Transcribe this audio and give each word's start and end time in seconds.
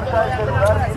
Marca 0.00 0.24
de 0.24 0.36
celular, 0.36 0.90